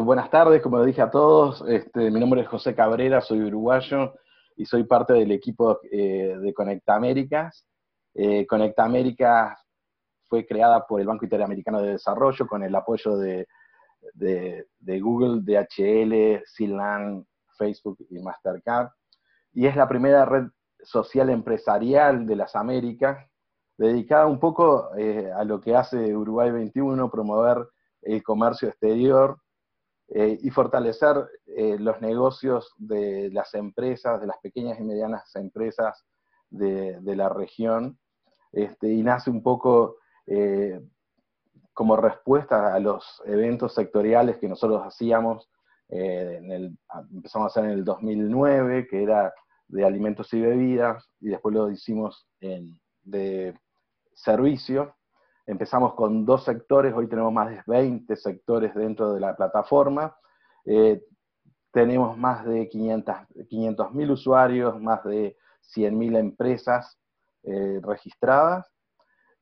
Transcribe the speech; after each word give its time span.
buenas 0.00 0.30
tardes, 0.30 0.62
como 0.62 0.84
dije 0.84 1.02
a 1.02 1.10
todos, 1.10 1.62
este, 1.68 2.10
mi 2.10 2.20
nombre 2.20 2.40
es 2.40 2.48
José 2.48 2.74
Cabrera, 2.74 3.20
soy 3.20 3.40
uruguayo 3.42 4.14
y 4.56 4.64
soy 4.64 4.84
parte 4.84 5.12
del 5.12 5.32
equipo 5.32 5.80
eh, 5.90 6.36
de 6.40 6.54
Conecta 6.54 6.96
Américas. 6.96 7.66
Eh, 8.14 8.46
Conecta 8.46 8.84
Américas 8.84 9.58
fue 10.28 10.46
creada 10.46 10.86
por 10.86 11.00
el 11.00 11.06
Banco 11.06 11.24
Interamericano 11.24 11.80
de 11.80 11.92
Desarrollo 11.92 12.46
con 12.46 12.62
el 12.62 12.74
apoyo 12.74 13.16
de, 13.16 13.46
Google, 15.00 15.42
DHL, 15.42 16.42
Cilan, 16.46 17.26
Facebook 17.56 17.98
y 18.10 18.18
Mastercard. 18.18 18.88
Y 19.52 19.66
es 19.66 19.76
la 19.76 19.88
primera 19.88 20.24
red 20.24 20.46
social 20.82 21.30
empresarial 21.30 22.26
de 22.26 22.36
las 22.36 22.56
Américas, 22.56 23.26
dedicada 23.78 24.26
un 24.26 24.40
poco 24.40 24.94
eh, 24.96 25.30
a 25.34 25.44
lo 25.44 25.60
que 25.60 25.76
hace 25.76 26.16
Uruguay 26.16 26.50
21, 26.50 27.10
promover 27.10 27.68
el 28.02 28.22
comercio 28.22 28.68
exterior 28.68 29.38
eh, 30.08 30.38
y 30.40 30.50
fortalecer 30.50 31.16
eh, 31.46 31.76
los 31.78 32.00
negocios 32.00 32.72
de 32.78 33.30
las 33.32 33.54
empresas, 33.54 34.20
de 34.20 34.26
las 34.26 34.38
pequeñas 34.38 34.78
y 34.78 34.84
medianas 34.84 35.34
empresas 35.34 36.04
de, 36.48 37.00
la 37.02 37.28
región, 37.28 37.98
este, 38.52 38.92
y 38.92 39.02
nace 39.02 39.30
un 39.30 39.42
poco 39.42 39.96
como 41.72 41.96
respuesta 41.96 42.74
a 42.74 42.80
los 42.80 43.22
eventos 43.26 43.74
sectoriales 43.74 44.38
que 44.38 44.48
nosotros 44.48 44.82
hacíamos, 44.84 45.48
empezamos 45.88 47.46
a 47.46 47.46
hacer 47.46 47.64
en 47.66 47.78
el 47.78 47.84
2009, 47.84 48.88
que 48.88 49.04
era 49.04 49.32
de 49.68 49.84
alimentos 49.84 50.32
y 50.34 50.40
bebidas, 50.40 51.08
y 51.20 51.28
después 51.28 51.54
lo 51.54 51.70
hicimos 51.70 52.26
en, 52.40 52.80
de 53.04 53.54
servicio. 54.14 54.94
Empezamos 55.46 55.94
con 55.94 56.26
dos 56.26 56.42
sectores, 56.42 56.92
hoy 56.92 57.06
tenemos 57.06 57.32
más 57.32 57.48
de 57.50 57.62
20 57.68 58.16
sectores 58.16 58.74
dentro 58.74 59.14
de 59.14 59.20
la 59.20 59.36
plataforma. 59.36 60.16
Eh, 60.64 61.00
tenemos 61.70 62.18
más 62.18 62.44
de 62.44 62.68
500 62.68 63.94
mil 63.94 64.10
usuarios, 64.10 64.80
más 64.80 65.04
de 65.04 65.36
100.000 65.72 66.18
empresas 66.18 66.98
eh, 67.44 67.80
registradas. 67.80 68.66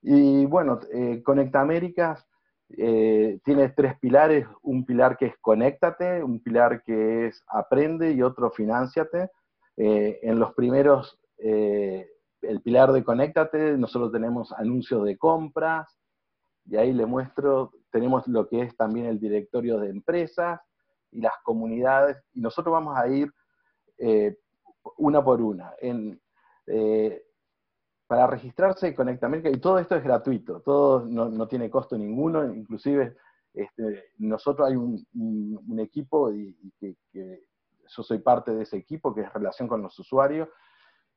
Y 0.03 0.45
bueno, 0.45 0.79
eh, 0.93 1.23
Conecta 1.23 1.63
Américas 1.63 2.27
tiene 2.69 3.69
tres 3.77 3.99
pilares, 4.01 4.47
un 4.63 4.85
pilar 4.85 5.17
que 5.17 5.27
es 5.27 5.35
conéctate, 5.41 6.25
un 6.25 6.41
pilar 6.43 6.83
que 6.83 7.29
es 7.29 7.45
aprende 7.47 8.11
y 8.11 8.21
otro 8.21 8.51
financiate. 8.51 9.31
en 9.77 10.39
los 10.41 10.55
primeros 10.55 11.21
el 12.49 12.61
pilar 12.63 12.93
de 12.93 13.05
Conéctate, 13.05 13.77
nosotros 13.77 14.13
tenemos 14.13 14.53
anuncios 14.53 15.05
de 15.05 15.17
compras, 15.17 15.99
y 16.67 16.77
ahí 16.77 16.93
le 16.93 17.07
muestro, 17.07 17.73
tenemos 17.91 18.27
lo 18.27 18.49
que 18.49 18.63
es 18.63 18.77
también 18.77 19.07
el 19.07 19.21
directorio 19.21 19.79
de 19.79 19.91
empresas 19.91 20.61
y 21.11 21.21
las 21.21 21.35
comunidades, 21.43 22.17
y 22.33 22.41
nosotros 22.41 22.73
vamos 22.73 22.97
a 22.97 23.09
ir 23.09 23.31
eh, 23.99 24.37
una 24.97 25.23
por 25.23 25.41
una. 25.41 25.73
Eh, 26.67 27.23
para 28.07 28.27
registrarse 28.27 28.95
Conectamérica, 28.95 29.51
y 29.51 29.61
todo 29.61 29.79
esto 29.79 29.97
es 29.97 30.05
gratuito, 30.05 30.61
todo 30.61 31.05
no, 31.05 31.49
tiene 31.49 31.71
costo 31.71 31.97
ninguno, 31.97 32.45
inclusive 32.53 33.17
este, 33.53 34.13
nosotros 34.19 34.69
hay 34.69 34.77
un, 34.77 35.79
equipo, 35.79 36.33
y, 36.33 36.55
que, 36.79 36.97
yo 37.13 38.03
soy 38.03 38.19
parte 38.19 38.53
de 38.53 38.63
ese 38.63 38.77
equipo, 38.77 39.15
que 39.15 39.23
es 39.23 39.33
relación 39.33 39.69
con 39.69 39.83
los 39.83 39.99
usuarios, 39.99 40.49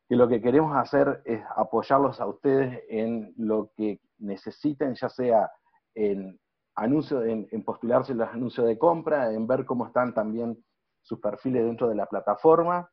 que 0.08 0.16
lo 0.16 0.27
que 0.27 0.41
queremos 0.41 0.75
hacer 0.75 1.22
es 1.25 1.41
apoyarlos 1.55 2.22
a 2.22 2.27
ustedes 2.27 2.83
en 2.89 3.33
lo 3.38 3.72
que 3.75 4.00
necesiten, 4.19 4.95
ya 4.95 5.09
sea 5.09 5.52
en, 5.94 6.39
anuncio, 6.75 7.23
en, 7.23 7.47
postularse 7.64 8.14
los 8.14 8.30
anuncios 8.30 8.67
de 8.67 8.77
compra, 8.77 9.33
en 9.33 9.47
ver 9.47 9.66
cómo 9.66 9.88
están 9.88 10.14
también 10.14 10.64
sus 11.02 11.19
perfiles 11.19 11.66
dentro 11.66 11.89
de 11.89 11.95
la 11.95 12.05
plataforma 12.05 12.89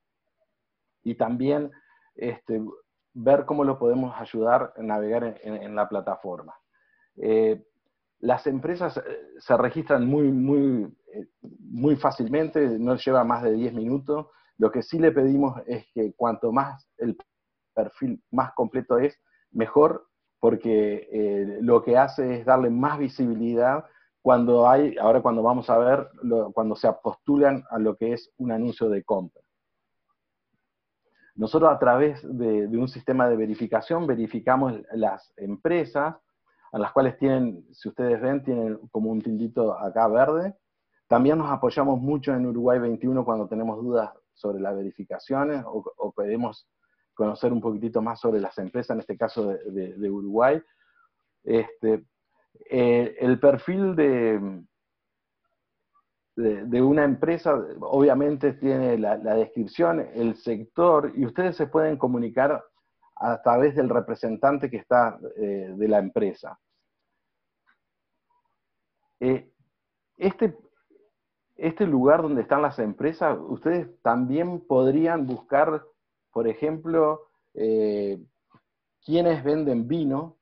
y 1.02 1.14
también 1.14 1.70
este, 2.14 2.60
ver 3.12 3.44
cómo 3.44 3.62
lo 3.62 3.78
podemos 3.78 4.14
ayudar 4.20 4.72
a 4.76 4.82
navegar 4.82 5.38
en, 5.42 5.74
la 5.74 5.88
plataforma. 5.88 6.54
Eh, 7.16 7.64
las 8.20 8.46
empresas 8.46 8.96
eh, 8.96 9.02
se 9.38 9.56
registran 9.56 10.06
muy, 10.06 10.30
muy, 10.32 10.96
eh, 11.12 11.28
muy 11.42 11.96
fácilmente, 11.96 12.78
no 12.78 12.96
lleva 12.96 13.22
más 13.22 13.42
de 13.42 13.52
10 13.52 13.74
minutos, 13.74 14.28
lo 14.58 14.70
que 14.70 14.82
sí 14.82 14.98
le 14.98 15.12
pedimos 15.12 15.60
es 15.66 15.86
que 15.92 16.12
cuanto 16.14 16.52
más 16.52 16.88
el 16.98 17.16
perfil 17.74 18.22
más 18.30 18.52
completo 18.54 18.98
es, 18.98 19.20
mejor, 19.50 20.06
porque 20.40 21.08
eh, 21.10 21.58
lo 21.60 21.82
que 21.82 21.96
hace 21.96 22.40
es 22.40 22.46
darle 22.46 22.70
más 22.70 22.98
visibilidad 22.98 23.84
cuando 24.20 24.68
hay, 24.68 24.96
ahora 24.98 25.22
cuando 25.22 25.42
vamos 25.42 25.68
a 25.70 25.78
ver, 25.78 26.08
cuando 26.54 26.76
se 26.76 26.90
postulan 27.02 27.64
a 27.70 27.78
lo 27.78 27.96
que 27.96 28.14
es 28.14 28.30
un 28.38 28.52
anuncio 28.52 28.88
de 28.88 29.04
compra. 29.04 29.42
Nosotros 31.34 31.70
a 31.70 31.78
través 31.78 32.22
de, 32.22 32.66
un 32.68 32.88
sistema 32.88 33.28
de 33.28 33.36
verificación 33.36 34.06
verificamos 34.06 34.80
las 34.92 35.32
empresas, 35.36 36.16
a 36.72 36.78
las 36.78 36.92
cuales 36.92 37.18
tienen, 37.18 37.66
si 37.72 37.88
ustedes 37.88 38.20
ven, 38.20 38.42
tienen 38.42 38.78
como 38.90 39.10
un 39.10 39.20
tildito 39.20 39.78
acá 39.78 40.08
verde. 40.08 40.54
También 41.06 41.38
nos 41.38 41.50
apoyamos 41.50 42.00
mucho 42.00 42.32
en 42.32 42.46
Uruguay 42.46 42.78
21 42.78 43.24
cuando 43.24 43.46
tenemos 43.46 43.82
dudas 43.82 44.10
sobre 44.34 44.60
las 44.60 44.76
verificaciones 44.76 45.64
o, 45.64 45.84
o 45.96 46.12
queremos 46.12 46.68
conocer 47.14 47.52
un 47.52 47.60
poquitito 47.60 48.02
más 48.02 48.20
sobre 48.20 48.40
las 48.40 48.58
empresas, 48.58 48.94
en 48.94 49.00
este 49.00 49.16
caso 49.16 49.48
de, 49.48 50.10
Uruguay. 50.10 50.60
Este, 51.44 52.04
eh, 52.70 53.16
el 53.20 53.38
perfil 53.38 53.94
de, 53.94 54.64
de, 56.36 56.82
una 56.82 57.04
empresa, 57.04 57.54
obviamente 57.80 58.54
tiene 58.54 58.98
la, 58.98 59.16
descripción, 59.16 60.00
el 60.14 60.36
sector, 60.36 61.12
y 61.14 61.24
ustedes 61.24 61.56
se 61.56 61.68
pueden 61.68 61.96
comunicar 61.96 62.62
a 63.16 63.42
través 63.42 63.76
del 63.76 63.88
representante 63.88 64.68
que 64.68 64.78
está 64.78 65.18
eh, 65.36 65.72
de 65.76 65.88
la 65.88 65.98
empresa. 65.98 66.58
Eh, 69.20 69.52
este, 70.16 70.56
este 71.56 71.86
lugar 71.86 72.22
donde 72.22 72.42
están 72.42 72.62
las 72.62 72.78
empresas, 72.78 73.38
ustedes 73.40 73.88
también 74.02 74.60
podrían 74.60 75.26
buscar, 75.26 75.84
por 76.32 76.48
ejemplo, 76.48 77.28
eh, 77.54 78.18
quienes 79.04 79.44
venden 79.44 79.86
vino. 79.86 80.36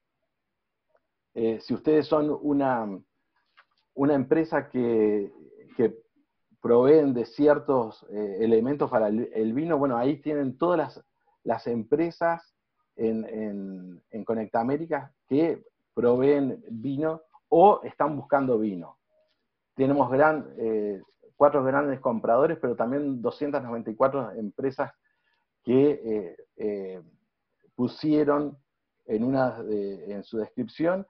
Eh, 1.34 1.60
si 1.60 1.74
ustedes 1.74 2.06
son 2.06 2.36
una, 2.40 2.86
una 3.94 4.14
empresa 4.14 4.68
que, 4.68 5.30
proveen 6.60 7.12
de 7.12 7.24
ciertos 7.26 8.06
eh, 8.08 8.36
elementos 8.38 8.88
para 8.88 9.08
el, 9.08 9.52
vino, 9.52 9.78
bueno, 9.78 9.96
ahí 9.96 10.18
tienen 10.18 10.56
todas 10.56 11.02
las, 11.42 11.66
empresas 11.66 12.54
en, 12.94 13.24
en, 13.24 14.00
en 14.10 14.24
Conecta 14.24 14.60
América 14.60 15.12
que 15.28 15.60
proveen 15.92 16.62
vino 16.70 17.22
o 17.48 17.80
están 17.82 18.16
buscando 18.16 18.60
vino 18.60 18.96
tenemos 19.74 20.10
eh, 20.58 21.00
cuatro 21.36 21.64
grandes 21.64 22.00
compradores, 22.00 22.58
pero 22.60 22.76
también 22.76 23.22
294 23.22 24.32
empresas 24.32 24.92
que 25.64 25.90
eh, 25.90 26.36
eh, 26.56 27.02
pusieron 27.74 28.58
en, 29.06 29.24
una, 29.24 29.58
en 29.68 30.22
su 30.24 30.38
descripción 30.38 31.06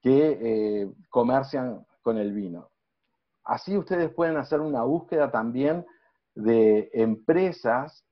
que 0.00 0.90
comercian 1.08 1.86
con 2.02 2.18
el 2.18 2.32
vino. 2.32 2.68
Así 3.44 3.76
ustedes 3.76 4.12
pueden 4.12 4.36
hacer 4.36 4.60
una 4.60 4.82
búsqueda 4.82 5.30
también 5.30 5.86
de 6.34 6.90
empresas 6.92 8.04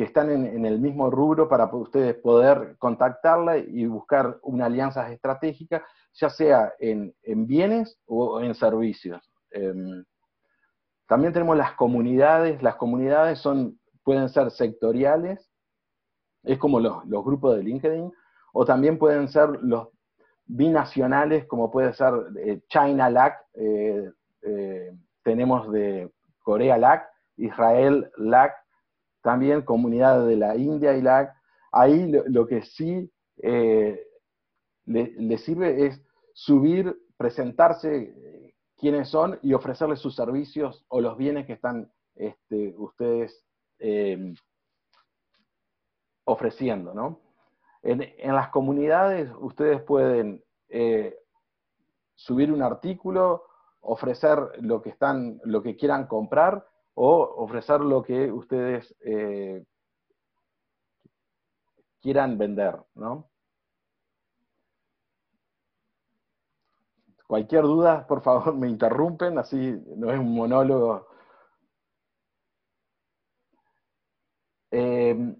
que 0.00 0.06
están 0.06 0.30
en, 0.30 0.64
el 0.64 0.80
mismo 0.80 1.10
rubro 1.10 1.46
para 1.46 1.66
ustedes 1.66 2.14
poder 2.14 2.76
contactarla 2.78 3.58
y 3.58 3.84
buscar 3.84 4.38
una 4.40 4.64
alianza 4.64 5.12
estratégica, 5.12 5.84
ya 6.14 6.30
sea 6.30 6.72
en, 6.78 7.12
bienes 7.46 7.98
o 8.06 8.40
en 8.40 8.54
servicios. 8.54 9.30
Em, 9.50 10.02
también 11.06 11.34
tenemos 11.34 11.54
las 11.54 11.74
comunidades, 11.74 12.62
las 12.62 12.76
comunidades 12.76 13.40
son, 13.40 13.78
pueden 14.02 14.30
ser 14.30 14.50
sectoriales, 14.50 15.50
es 16.44 16.56
como 16.56 16.80
los, 16.80 17.06
grupos 17.06 17.56
de 17.56 17.62
LinkedIn, 17.62 18.10
o 18.54 18.64
también 18.64 18.96
pueden 18.96 19.28
ser 19.28 19.50
los 19.60 19.88
binacionales, 20.46 21.44
como 21.44 21.70
puede 21.70 21.92
ser 21.92 22.14
eh, 22.38 22.62
China 22.68 23.10
LAC, 23.10 23.36
eh, 23.52 24.10
eh, 24.44 24.96
tenemos 25.22 25.70
de 25.70 26.10
Corea 26.38 26.78
LAC, 26.78 27.06
Israel 27.36 28.10
LAC, 28.16 28.54
también 29.22 29.62
comunidad 29.62 30.26
de 30.26 30.36
la 30.36 30.56
India 30.56 30.96
y 30.96 31.02
la 31.02 31.34
ahí 31.72 32.10
lo, 32.10 32.46
que 32.46 32.62
sí 32.62 33.10
eh, 33.42 34.04
le, 34.86 35.38
sirve 35.38 35.86
es 35.86 36.02
subir, 36.32 36.96
presentarse 37.16 38.14
eh, 38.16 38.54
quiénes 38.76 39.08
son 39.08 39.38
y 39.42 39.52
ofrecerles 39.52 40.00
sus 40.00 40.16
servicios 40.16 40.84
o 40.88 41.00
los 41.00 41.16
bienes 41.16 41.46
que 41.46 41.52
están 41.52 41.92
este, 42.16 42.74
ustedes 42.76 43.44
em, 43.78 44.34
ofreciendo, 46.24 46.94
¿no? 46.94 47.20
En, 47.82 48.00
las 48.34 48.50
comunidades 48.50 49.30
ustedes 49.38 49.80
pueden 49.82 50.44
eh, 50.68 51.16
subir 52.14 52.52
un 52.52 52.62
artículo 52.62 53.44
ofrecer 53.80 54.38
lo 54.60 54.82
que 54.82 54.90
están, 54.90 55.40
lo 55.44 55.62
que 55.62 55.76
quieran 55.76 56.06
comprar 56.06 56.66
o 56.94 57.22
ofrecer 57.42 57.80
lo 57.80 58.02
que 58.02 58.30
ustedes 58.30 58.94
eh, 59.04 59.64
quieran 62.00 62.38
vender, 62.38 62.76
¿no? 62.94 63.30
Cualquier 67.26 67.62
duda, 67.62 68.06
por 68.06 68.22
favor, 68.22 68.54
me 68.56 68.68
interrumpen, 68.68 69.38
así 69.38 69.80
no 69.96 70.10
es 70.10 70.18
un 70.18 70.34
monólogo. 70.34 71.06
Eh, 74.72 75.36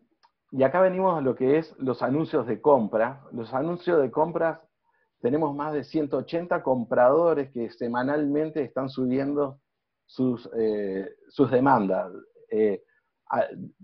y 0.53 0.63
acá 0.63 0.81
venimos 0.81 1.17
a 1.17 1.21
lo 1.21 1.35
que 1.35 1.59
es 1.59 1.75
los 1.79 2.03
anuncios 2.03 2.47
de 2.47 2.61
compra. 2.61 3.25
Los 3.33 3.53
anuncios 3.55 4.01
de 4.01 4.11
compras, 4.11 4.61
tenemos 5.21 5.55
más 5.55 5.73
de 5.73 5.85
180 5.85 6.63
compradores 6.63 7.51
que 7.53 7.71
semanalmente 7.71 8.63
están 8.63 8.89
subiendo 8.89 9.61
sus, 10.11 10.51
eh, 10.57 11.09
sus 11.29 11.49
demandas, 11.53 12.13
eh, 12.51 12.83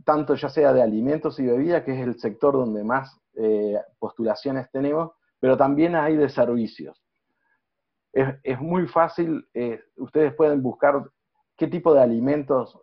tanto 0.04 0.34
ya 0.34 0.48
sea 0.48 0.72
de 0.72 0.82
alimentos 0.82 1.38
y 1.38 1.46
bebidas, 1.46 1.84
que 1.84 1.92
es 1.92 2.04
el 2.04 2.18
sector 2.18 2.54
donde 2.54 2.82
más 2.82 3.16
eh, 3.34 3.78
postulaciones 4.00 4.68
tenemos, 4.72 5.12
pero 5.38 5.56
también 5.56 5.94
hay 5.94 6.16
de 6.16 6.28
servicios. 6.28 7.00
Es, 8.12 8.34
es 8.42 8.60
muy 8.60 8.88
fácil, 8.88 9.46
ustedes 9.98 10.34
pueden 10.34 10.62
buscar 10.62 11.08
qué 11.56 11.68
tipo 11.68 11.94
de 11.94 12.00
alimentos 12.00 12.76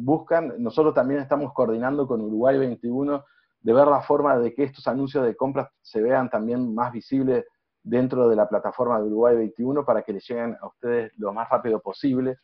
buscan. 0.00 0.54
Nosotros 0.58 0.94
también 0.94 1.20
estamos 1.20 1.52
coordinando 1.52 2.08
con 2.08 2.22
Uruguay 2.22 2.58
21 2.58 3.22
de 3.60 3.72
ver 3.72 3.86
la 3.86 4.00
forma 4.00 4.38
de 4.38 4.54
que 4.54 4.64
estos 4.64 4.88
anuncios 4.88 5.24
de 5.24 5.36
compras 5.36 5.68
se 5.82 6.00
vean 6.00 6.30
también 6.30 6.74
más 6.74 6.90
visibles 6.90 7.44
dentro 7.82 8.28
de 8.28 8.34
la 8.34 8.48
plataforma 8.48 8.98
de 8.98 9.06
Uruguay 9.06 9.36
21 9.36 9.84
para 9.84 10.02
que 10.02 10.14
les 10.14 10.28
lleguen 10.28 10.56
a 10.60 10.66
ustedes 10.66 11.12
lo 11.18 11.32
más 11.32 11.48
rápido 11.48 11.80
posible. 11.80 12.38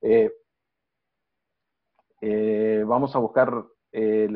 Eh, 0.00 0.32
eh, 2.20 2.84
vamos 2.86 3.14
a 3.14 3.18
buscar 3.18 3.64
eh, 3.92 4.28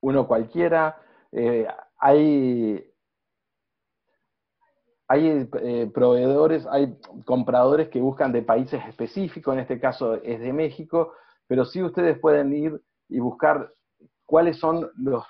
uno 0.00 0.26
cualquiera. 0.26 0.98
hay 1.98 2.88
hay 5.08 5.44
proveedores, 5.92 6.66
hay 6.66 6.96
compradores 7.26 7.88
que 7.90 8.00
buscan 8.00 8.32
de 8.32 8.40
países 8.42 8.82
específicos, 8.88 9.52
en 9.52 9.60
este 9.60 9.78
caso 9.78 10.14
es 10.14 10.40
de 10.40 10.54
México, 10.54 11.12
pero 11.46 11.66
sí 11.66 11.82
ustedes 11.82 12.18
pueden 12.18 12.50
ir 12.54 12.80
y 13.10 13.20
buscar 13.20 13.74
cuáles 14.24 14.56
son 14.58 14.90
los, 14.96 15.26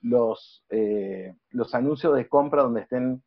los, 0.00 0.64
los 1.50 1.74
anuncios 1.74 2.16
de 2.16 2.28
compra 2.28 2.62
donde 2.62 2.80
estén 2.80 3.22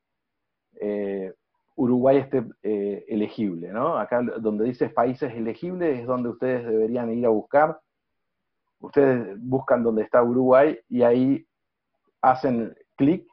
Uruguay 1.76 2.18
esté 2.18 2.44
eh, 2.62 3.06
elegible, 3.08 3.70
¿no? 3.70 3.98
Acá 3.98 4.22
donde 4.40 4.66
dice 4.66 4.90
países 4.90 5.34
elegibles 5.34 6.00
es 6.00 6.06
donde 6.06 6.30
ustedes 6.30 6.66
deberían 6.66 7.12
ir 7.12 7.26
a 7.26 7.30
buscar. 7.30 7.80
Ustedes 8.80 9.38
buscan 9.40 9.84
donde 9.84 10.04
está 10.04 10.22
Uruguay 10.22 10.78
y 10.90 11.02
ahí 11.04 11.48
hacen 12.22 12.76
clic 12.96 13.26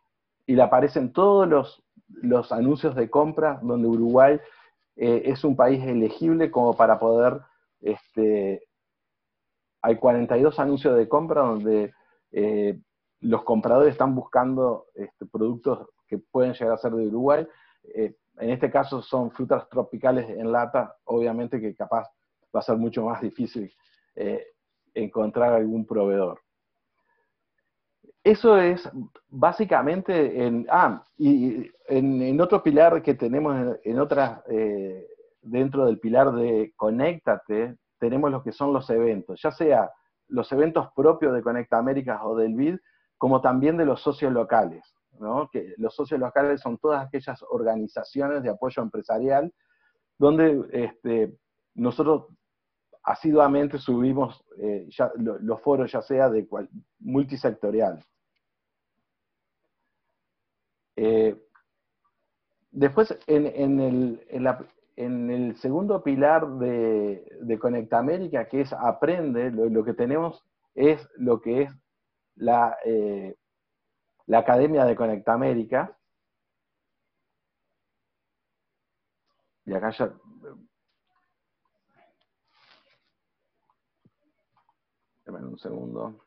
y 0.46 0.54
le 0.54 0.62
aparecen 0.62 1.12
todos 1.12 1.48
los, 1.48 2.52
anuncios 2.52 2.94
de 2.94 3.10
compra 3.10 3.60
donde 3.62 3.88
Uruguay 3.88 4.40
eh, 4.96 5.22
es 5.26 5.44
un 5.44 5.54
país 5.54 5.84
elegible 5.84 6.50
como 6.50 6.74
para 6.74 6.98
poder, 6.98 7.40
este, 7.80 8.62
hay 9.82 9.96
42 9.96 10.58
anuncios 10.58 10.96
de 10.96 11.08
compra 11.08 11.42
donde 11.42 11.92
eh, 12.32 12.80
los 13.20 13.44
compradores 13.44 13.92
están 13.92 14.14
buscando 14.14 14.86
este, 14.94 15.26
productos 15.26 15.88
que 16.06 16.18
pueden 16.18 16.54
llegar 16.54 16.74
a 16.74 16.78
ser 16.78 16.92
de 16.92 17.06
Uruguay 17.06 17.46
en 18.40 18.50
este 18.50 18.70
caso 18.70 19.02
son 19.02 19.30
frutas 19.30 19.68
tropicales 19.68 20.28
en 20.30 20.50
lata, 20.50 20.96
obviamente 21.04 21.60
que 21.60 21.74
capaz 21.74 22.08
va 22.54 22.60
a 22.60 22.62
ser 22.62 22.76
mucho 22.76 23.04
más 23.04 23.20
difícil 23.20 23.72
eh, 24.16 24.44
encontrar 24.94 25.52
algún 25.52 25.86
proveedor. 25.86 26.40
Eso 28.22 28.58
es 28.58 28.88
básicamente 29.28 30.44
en, 30.44 30.66
ah, 30.70 31.02
y 31.16 31.70
en, 31.88 32.40
otro 32.40 32.62
pilar 32.62 33.02
que 33.02 33.14
tenemos 33.14 33.78
en, 33.82 33.98
otras, 33.98 34.42
eh, 34.48 35.06
dentro 35.40 35.86
del 35.86 35.98
pilar 35.98 36.32
de 36.32 36.72
Conéctate, 36.76 37.76
tenemos 37.98 38.30
lo 38.30 38.42
que 38.42 38.52
son 38.52 38.72
los 38.72 38.90
eventos, 38.90 39.40
ya 39.42 39.50
sea 39.50 39.90
los 40.28 40.50
eventos 40.52 40.88
propios 40.94 41.32
de 41.34 41.42
Conecta 41.42 41.78
Américas 41.78 42.20
o 42.22 42.36
del 42.36 42.54
BID, 42.54 42.76
como 43.16 43.40
también 43.40 43.76
de 43.76 43.84
los 43.84 44.02
socios 44.02 44.32
locales 44.32 44.84
que 45.52 45.74
los 45.76 45.94
socios 45.94 46.18
locales 46.20 46.60
son 46.60 46.78
todas 46.78 47.06
aquellas 47.06 47.42
organizaciones 47.50 48.42
de 48.42 48.50
apoyo 48.50 48.82
empresarial 48.82 49.52
donde 50.18 50.66
este, 50.72 51.34
nosotros 51.74 52.26
asiduamente 53.02 53.78
subimos 53.78 54.44
eh, 54.58 54.86
los 55.16 55.60
foros, 55.62 55.90
ya 55.90 56.02
sea 56.02 56.28
de 56.28 56.46
multisectorial. 56.98 58.04
Eh, 60.96 61.34
después, 62.70 63.18
en, 63.26 63.80
el, 63.80 65.56
segundo 65.56 66.02
pilar 66.02 66.46
de, 66.58 67.38
de 67.40 67.58
Conecta 67.58 67.98
América, 67.98 68.46
que 68.46 68.60
es 68.60 68.72
Aprende, 68.74 69.50
lo, 69.50 69.82
que 69.82 69.94
tenemos 69.94 70.44
es 70.74 71.08
lo 71.16 71.40
que 71.40 71.62
es 71.62 71.72
la, 72.36 72.76
eh, 72.84 73.36
la 74.30 74.38
Academia 74.38 74.84
de 74.84 74.94
Conecta 74.94 75.32
América. 75.32 75.98
Y 79.64 79.74
acá 79.74 79.90
ya... 79.90 80.12
Dame 85.24 85.46
un 85.46 85.58
segundo. 85.58 86.24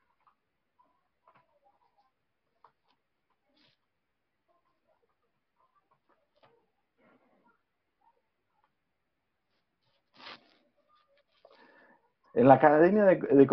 En 12.34 12.50
la 12.50 12.56
Academia 12.56 13.06
de, 13.06 13.16
de 13.16 13.48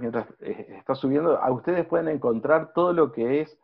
mientras 0.00 0.28
eh, 0.40 0.66
está 0.78 0.96
subiendo, 0.96 1.38
a 1.38 1.52
ustedes 1.52 1.86
pueden 1.86 2.08
encontrar 2.08 2.72
todo 2.72 2.92
lo 2.92 3.12
que 3.12 3.42
es 3.42 3.56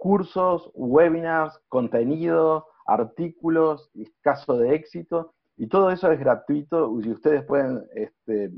cursos, 0.00 0.70
webinars, 0.72 1.60
contenido, 1.68 2.66
artículos, 2.86 3.92
caso 4.22 4.56
de 4.56 4.74
éxito, 4.74 5.34
y 5.58 5.68
todo 5.68 5.90
eso 5.90 6.10
es 6.10 6.18
gratuito 6.18 6.98
y 7.02 7.10
ustedes 7.10 7.44
pueden 7.44 7.86
este, 7.94 8.50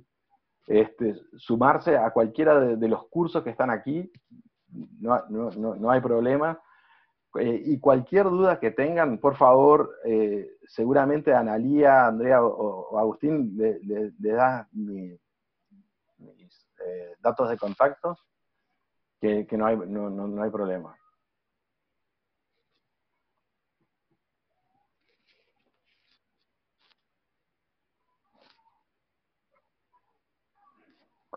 este, 0.69 1.17
sumarse 1.37 1.97
a 1.97 2.12
cualquiera 2.12 2.61
de, 2.61 2.88
los 2.88 3.09
cursos 3.09 3.43
que 3.43 3.50
están 3.50 3.71
aquí, 3.71 4.09
no, 5.00 5.90
hay 5.90 6.00
problema. 6.00 6.61
Eh, 7.40 7.61
y 7.64 7.81
cualquier 7.81 8.26
duda 8.26 8.61
que 8.61 8.71
tengan, 8.71 9.19
por 9.19 9.35
favor, 9.37 9.90
eh, 10.05 10.49
seguramente 10.64 11.35
Analía, 11.35 12.07
Andrea 12.07 12.45
o, 12.45 12.97
Agustín 12.97 13.57
le, 13.57 14.12
da 14.21 14.69
mis 14.71 15.19
eh, 16.87 17.17
datos 17.21 17.49
de 17.49 17.57
contacto, 17.57 18.17
que, 19.21 19.45
no, 19.52 19.67
hay, 19.67 19.76
no 19.76 20.40
hay 20.40 20.50
problema. 20.50 20.97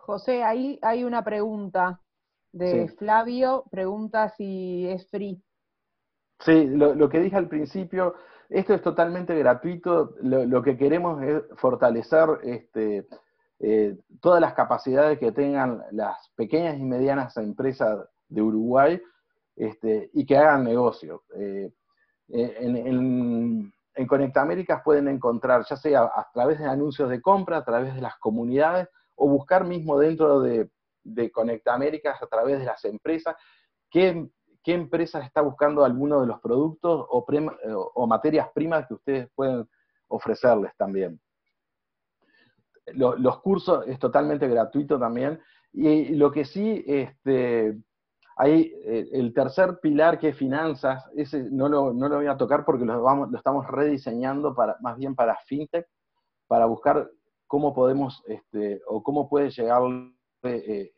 José, 0.06 0.44
ahí 0.44 0.78
hay 0.84 1.04
una 1.04 1.24
pregunta 1.24 2.00
de 2.52 2.88
Flavio, 2.90 3.66
pregunta 3.72 4.30
si 4.30 4.88
es 4.88 5.10
free. 5.10 5.42
Sí, 6.40 6.68
lo, 6.68 7.10
que 7.10 7.20
dije 7.20 7.36
al 7.36 7.48
principio, 7.48 8.14
esto 8.50 8.76
es 8.76 8.84
totalmente 8.84 9.36
gratuito, 9.36 10.14
lo, 10.22 10.62
que 10.62 10.78
queremos 10.78 11.24
es 11.24 11.42
fortalecer 11.56 12.30
este, 12.44 13.08
eh, 13.60 13.98
todas 14.22 14.40
las 14.40 14.54
capacidades 14.54 15.18
que 15.18 15.32
tengan 15.32 15.82
las 15.92 16.30
pequeñas 16.36 16.78
y 16.78 16.84
medianas 16.84 17.36
empresas 17.38 18.08
de 18.30 18.42
Uruguay 18.44 19.02
este, 19.56 20.12
y 20.14 20.24
que 20.26 20.38
hagan 20.38 20.66
negocio. 20.66 21.24
Eh, 21.36 21.72
eh, 22.30 22.58
en, 22.60 22.76
en, 22.78 23.74
en 23.96 24.34
pueden 24.84 25.08
encontrar, 25.08 25.66
ya 25.68 25.76
sea 25.78 26.04
a 26.04 26.30
través 26.32 26.60
de 26.60 26.68
anuncios 26.68 27.10
de 27.10 27.22
compra, 27.22 27.58
a 27.58 27.66
través 27.66 27.96
de 27.96 28.02
las 28.02 28.18
comunidades, 28.18 28.88
o 29.15 29.27
buscar 29.27 29.65
mismo 29.65 30.00
dentro 30.00 30.41
de, 30.41 30.69
de 31.03 31.31
Conecta 31.31 31.74
Américas 31.74 32.22
a 32.22 32.27
través 32.27 32.60
de 32.60 32.65
las 32.65 32.84
empresas, 32.86 33.36
qué, 33.89 34.27
qué 34.63 34.74
empresa 34.74 35.22
está 35.22 35.41
buscando 35.41 35.86
alguno 35.86 36.22
de 36.22 36.27
los 36.27 36.39
productos 36.41 37.05
o, 37.10 38.07
materias 38.07 38.50
primas 38.53 38.88
que 38.88 38.95
ustedes 38.95 39.29
pueden 39.36 39.69
ofrecerles 40.07 40.75
también. 40.75 41.19
los 42.93 43.41
cursos 43.41 43.86
es 43.88 44.00
totalmente 44.00 44.48
gratuito 44.48 45.00
también, 45.00 45.39
y 45.72 46.15
lo 46.15 46.31
que 46.31 46.45
sí, 46.45 46.84
este, 46.88 47.77
Hay 48.38 48.74
eh, 48.86 49.10
el 49.13 49.34
tercer 49.34 49.79
pilar 49.81 50.19
que 50.19 50.29
es 50.29 50.38
finanzas, 50.38 51.05
ese 51.15 51.50
no 51.51 51.69
lo, 51.69 51.93
no 51.93 52.10
lo 52.10 52.17
voy 52.17 52.27
a 52.27 52.38
tocar 52.38 52.65
porque 52.65 52.86
lo, 52.86 53.01
vamos, 53.01 53.29
lo 53.29 53.38
estamos 53.38 53.67
rediseñando 53.67 54.55
para, 54.55 54.77
más 54.81 54.98
bien 54.98 55.15
para 55.15 55.38
fintech, 55.45 55.88
para 56.48 56.65
buscar 56.65 57.10
cómo 57.48 57.74
podemos 57.74 58.24
este, 58.28 58.82
o 58.88 59.04
cómo 59.04 59.30
puede 59.30 59.50
llegar 59.50 59.82
eh, 60.44 60.92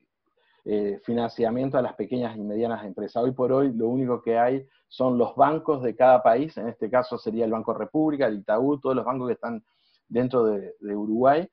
eh, 0.66 1.00
financiamiento 1.04 1.78
a 1.78 1.82
las 1.82 1.96
pequeñas 1.96 2.36
y 2.36 2.42
medianas 2.42 2.84
empresas. 2.86 3.24
Hoy 3.24 3.32
por 3.32 3.52
hoy 3.52 3.72
lo 3.74 3.88
único 3.88 4.22
que 4.22 4.38
hay 4.38 4.68
son 4.88 5.18
los 5.18 5.36
bancos 5.36 5.82
de 5.82 5.96
cada 5.96 6.22
país, 6.22 6.58
en 6.58 6.68
este 6.68 6.90
caso 6.90 7.18
sería 7.18 7.46
el 7.46 7.52
Banco 7.52 7.74
República, 7.74 8.28
el 8.28 8.40
Itaú, 8.40 8.80
todos 8.80 8.96
los 8.96 9.06
bancos 9.06 9.28
que 9.28 9.34
están 9.34 9.64
dentro 10.08 10.46
de, 10.46 10.74
Uruguay, 10.82 11.50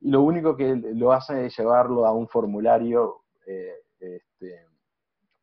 y 0.00 0.10
lo 0.10 0.22
único 0.22 0.56
que 0.56 0.74
lo 0.76 1.12
hace 1.12 1.46
es 1.46 1.58
llevarlo 1.58 2.06
a 2.06 2.12
un 2.12 2.28
formulario 2.28 3.22
eh, 3.46 3.74
este, 3.98 4.66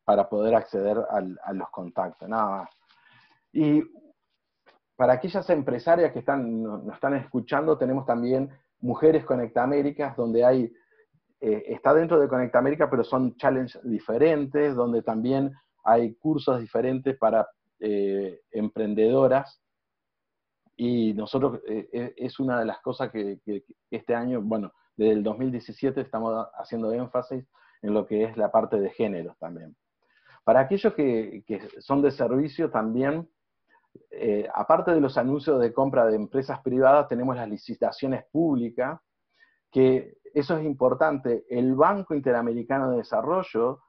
para 0.04 0.28
poder 0.28 0.54
acceder 0.54 0.98
a 1.10 1.52
los 1.52 1.70
contactos, 1.70 2.28
nada 2.28 2.46
más. 2.46 2.70
Y 3.52 3.82
para 4.96 5.14
aquellas 5.14 5.48
empresarias 5.50 6.12
que 6.12 6.20
están, 6.20 6.62
nos 6.62 6.94
están 6.94 7.14
escuchando, 7.14 7.76
tenemos 7.76 8.06
también 8.06 8.50
Mujeres 8.80 9.24
Conecta 9.24 9.62
Américas, 9.62 10.16
donde 10.16 10.44
hay 10.44 10.72
eh, 11.40 11.64
está 11.68 11.92
dentro 11.92 12.18
de 12.18 12.28
Conecta 12.28 12.58
América, 12.58 12.88
pero 12.88 13.04
son 13.04 13.36
challenges 13.36 13.80
diferentes, 13.84 14.74
donde 14.74 15.02
también 15.02 15.52
hay 15.84 16.14
cursos 16.14 16.60
diferentes 16.60 17.16
para 17.18 17.46
eh, 17.78 18.40
emprendedoras. 18.50 19.60
Y 20.76 21.14
nosotros, 21.14 21.60
eh, 21.68 22.14
es 22.16 22.40
una 22.40 22.58
de 22.58 22.66
las 22.66 22.80
cosas 22.80 23.10
que, 23.10 23.40
este 23.90 24.14
año, 24.14 24.40
bueno, 24.42 24.72
desde 24.96 25.12
el 25.12 25.22
2017 25.22 26.00
estamos 26.00 26.48
haciendo 26.54 26.92
énfasis 26.92 27.44
en 27.82 27.94
lo 27.94 28.06
que 28.06 28.24
es 28.24 28.36
la 28.36 28.50
parte 28.50 28.78
de 28.78 28.90
género 28.90 29.36
también. 29.38 29.76
Para 30.42 30.60
aquellos 30.60 30.94
que, 30.94 31.44
son 31.80 32.02
de 32.02 32.10
servicio 32.10 32.70
también, 32.70 33.28
aparte 34.54 34.92
de 34.92 35.00
los 35.00 35.16
anuncios 35.18 35.60
de 35.60 35.72
compra 35.72 36.06
de 36.06 36.16
empresas 36.16 36.60
privadas, 36.60 37.08
tenemos 37.08 37.36
las 37.36 37.48
licitaciones 37.48 38.24
públicas, 38.30 39.00
que 39.70 40.16
eso 40.36 40.58
es 40.58 40.64
importante. 40.66 41.46
El 41.48 41.74
Banco 41.74 42.14
Interamericano 42.14 42.90
de 42.90 42.98
Desarrollo 42.98 43.80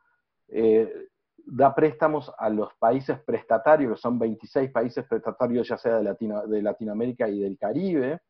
eh, 0.48 1.10
da 1.38 1.76
préstamos 1.76 2.32
a 2.38 2.50
los 2.50 2.74
países 2.76 3.20
prestatarios, 3.20 3.96
que 3.96 4.02
son 4.02 4.18
26 4.18 4.72
países 4.72 5.06
prestatarios, 5.08 5.68
ya 5.68 5.78
sea 5.78 6.00
de, 6.00 6.62
Latinoamérica 6.62 7.28
y 7.28 7.40
del 7.40 7.58
Caribe, 7.58 8.22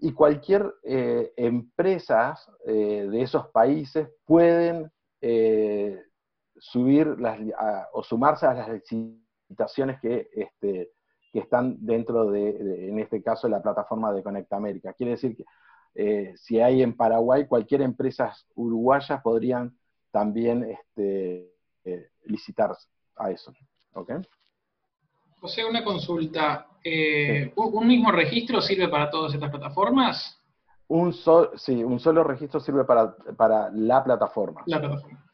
y 0.00 0.12
cualquier 0.12 0.74
eh, 0.82 1.32
empresa 1.36 2.34
eh, 2.66 3.08
de 3.10 3.22
esos 3.22 3.48
países 3.48 4.08
pueden 4.26 4.90
subir 6.56 7.16
o 7.92 8.02
sumarse 8.02 8.44
a 8.44 8.54
las 8.54 8.68
licitaciones 8.68 9.22
que, 10.00 10.30
este, 10.34 10.90
que 11.32 11.38
están 11.38 11.76
dentro 11.80 12.30
de, 12.30 12.88
en 12.88 12.98
este 12.98 13.22
caso, 13.22 13.48
la 13.48 13.62
plataforma 13.62 14.12
de 14.12 14.22
Conecta 14.22 14.56
América. 14.56 14.92
Quiere 14.92 15.12
decir 15.12 15.36
que 15.36 15.44
eh, 15.94 16.34
si 16.36 16.60
hay 16.60 16.82
en 16.82 16.96
Paraguay, 16.96 17.46
cualquier 17.46 17.82
empresa 17.82 18.32
uruguaya 18.54 19.20
podrían 19.22 19.76
también 20.10 20.64
este, 20.64 21.52
eh, 21.84 22.10
licitar 22.24 22.76
a 23.16 23.30
eso. 23.30 23.52
¿okay? 23.94 24.16
José, 25.40 25.64
una 25.64 25.84
consulta. 25.84 26.68
Eh, 26.84 27.52
¿Un 27.56 27.86
mismo 27.86 28.10
registro 28.10 28.60
sirve 28.60 28.88
para 28.88 29.10
todas 29.10 29.34
estas 29.34 29.50
plataformas? 29.50 30.38
Un 30.88 31.14
sí, 31.56 31.82
un 31.82 31.98
solo 31.98 32.22
registro 32.22 32.60
sirve 32.60 32.84
para, 32.84 33.70
la 33.72 34.04
plataforma. 34.04 34.62
La 34.66 34.78
plataforma. 34.78 35.24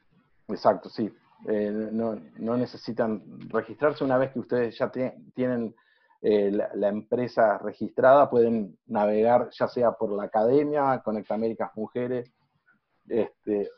Exacto, 0.48 0.88
sí. 0.88 1.10
No, 1.46 2.20
no, 2.38 2.56
necesitan 2.56 3.22
registrarse 3.48 4.04
una 4.04 4.18
vez 4.18 4.32
que 4.32 4.40
ustedes 4.40 4.76
ya 4.76 4.90
tienen 4.90 5.74
eh, 6.20 6.50
la, 6.50 6.88
empresa 6.88 7.58
registrada, 7.58 8.28
pueden 8.28 8.76
navegar 8.86 9.50
ya 9.52 9.68
sea 9.68 9.92
por 9.92 10.10
la 10.10 10.24
academia, 10.24 11.00
Conecta 11.04 11.34
Américas 11.34 11.70
Mujeres, 11.76 12.32
este, 13.08 13.70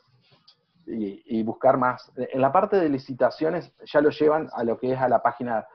y, 0.86 1.42
buscar 1.42 1.76
más. 1.76 2.10
En 2.16 2.40
la 2.40 2.50
parte 2.50 2.76
de 2.76 2.88
licitaciones 2.88 3.72
ya 3.84 4.00
lo 4.00 4.10
llevan 4.10 4.48
a 4.54 4.64
lo 4.64 4.78
que 4.78 4.92
es 4.92 4.98
a 4.98 5.08
la 5.08 5.22
página 5.22 5.66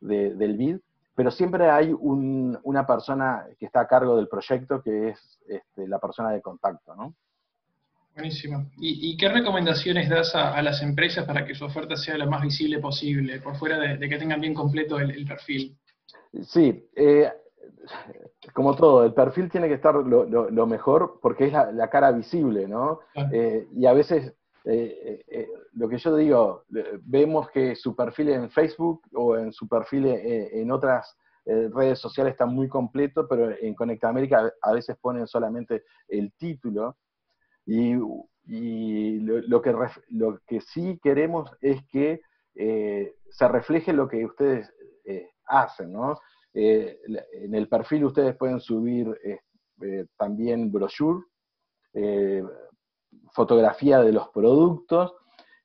del 0.00 0.56
BID, 0.56 0.78
pero 1.14 1.30
siempre 1.30 1.70
hay 1.70 1.94
una 1.98 2.86
persona 2.86 3.46
que 3.58 3.66
está 3.66 3.80
a 3.80 3.86
cargo 3.86 4.16
del 4.16 4.28
proyecto 4.28 4.82
que 4.82 5.10
es 5.10 5.40
este, 5.46 5.86
la 5.88 5.98
persona 5.98 6.30
de 6.30 6.42
contacto, 6.42 6.94
¿no? 6.94 7.14
Buenísimo. 8.16 8.70
¿Y, 8.78 9.14
qué 9.18 9.28
recomendaciones 9.28 10.08
das 10.08 10.34
a, 10.34 10.62
las 10.62 10.80
empresas 10.80 11.26
para 11.26 11.44
que 11.44 11.54
su 11.54 11.66
oferta 11.66 11.96
sea 11.96 12.16
lo 12.16 12.26
más 12.26 12.40
visible 12.40 12.78
posible, 12.78 13.40
por 13.42 13.56
fuera 13.56 13.78
de, 13.78 14.08
que 14.08 14.16
tengan 14.16 14.40
bien 14.40 14.54
completo 14.54 14.98
el, 14.98 15.26
perfil? 15.26 15.76
Sí, 16.44 16.88
eh, 16.96 17.30
como 18.54 18.74
todo, 18.74 19.04
el 19.04 19.12
perfil 19.12 19.50
tiene 19.50 19.68
que 19.68 19.74
estar 19.74 19.94
lo, 19.94 20.66
mejor 20.66 21.18
porque 21.20 21.48
es 21.48 21.52
la, 21.52 21.90
cara 21.90 22.10
visible, 22.10 22.66
¿no? 22.66 23.00
Eh, 23.32 23.68
y 23.76 23.84
a 23.84 23.92
veces, 23.92 24.32
eh, 24.64 25.50
lo 25.74 25.86
que 25.86 25.98
yo 25.98 26.16
digo, 26.16 26.64
vemos 27.02 27.50
que 27.50 27.76
su 27.76 27.94
perfil 27.94 28.30
en 28.30 28.50
Facebook 28.50 29.02
o 29.12 29.36
en 29.36 29.52
su 29.52 29.68
perfil 29.68 30.06
en 30.06 30.70
otras 30.70 31.14
redes 31.44 31.98
sociales 31.98 32.32
está 32.32 32.46
muy 32.46 32.66
completo, 32.66 33.28
pero 33.28 33.50
en 33.60 33.74
Conecta 33.74 34.08
América 34.08 34.50
a 34.62 34.72
veces 34.72 34.96
ponen 35.02 35.26
solamente 35.26 35.82
el 36.08 36.32
título 36.32 36.96
y, 37.66 39.18
lo, 39.20 39.60
que, 39.60 39.74
lo 40.10 40.38
que 40.46 40.60
sí 40.60 41.00
queremos 41.02 41.50
es 41.60 41.84
que 41.88 42.20
eh, 42.54 43.16
se 43.28 43.48
refleje 43.48 43.92
lo 43.92 44.08
que 44.08 44.24
ustedes 44.24 44.72
eh, 45.04 45.30
hacen, 45.46 45.92
¿no? 45.92 46.18
Eh, 46.54 47.00
en 47.32 47.54
el 47.54 47.68
perfil 47.68 48.06
ustedes 48.06 48.34
pueden 48.36 48.60
subir 48.60 49.14
también 50.16 50.72
brochure, 50.72 51.22
fotografía 53.32 54.00
de 54.00 54.12
los 54.12 54.30
productos, 54.30 55.14